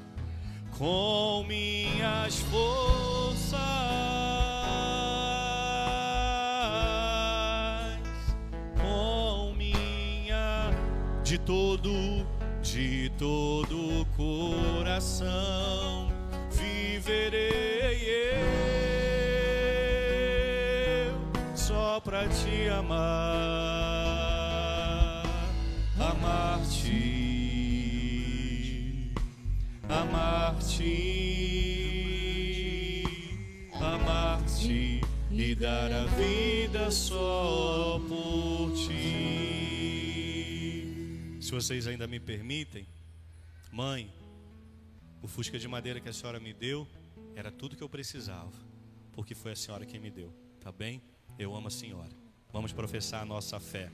com 0.76 1.46
minhas 1.48 2.40
forças, 2.40 3.60
com 8.82 9.54
minha 9.56 10.72
de 11.24 11.38
todo, 11.38 12.26
de 12.64 13.12
todo 13.16 14.08
coração 14.18 16.12
viverei 16.50 18.10
eu 18.10 18.93
só 22.14 22.20
para 22.20 22.30
te 22.30 22.70
amar, 22.70 23.00
amar-te, 26.00 27.02
amar-te, 29.90 30.84
amar-te 33.74 35.02
e 35.32 35.56
dar 35.56 35.92
a 35.92 36.06
vida 36.06 36.92
só 36.92 38.00
por 38.08 38.72
ti. 38.74 38.92
Se 41.42 41.50
vocês 41.50 41.88
ainda 41.88 42.06
me 42.06 42.20
permitem, 42.20 42.86
mãe, 43.72 44.14
o 45.20 45.28
fusca 45.28 45.58
de 45.58 45.68
madeira 45.68 46.00
que 46.00 46.10
a 46.10 46.14
senhora 46.14 46.40
me 46.40 46.54
deu 46.54 46.88
era 47.36 47.52
tudo 47.52 47.76
que 47.76 47.82
eu 47.82 47.90
precisava, 47.90 48.54
porque 49.14 49.34
foi 49.34 49.54
a 49.54 49.56
senhora 49.56 49.84
quem 49.84 50.00
me 50.00 50.12
deu, 50.12 50.32
tá 50.60 50.72
bem? 50.72 51.02
Eu 51.38 51.56
amo 51.56 51.68
a 51.68 51.72
senhora. 51.72 52.12
Vamos 52.52 52.72
professar 52.72 53.22
a 53.22 53.26
nossa 53.26 53.60
fé. 53.60 53.92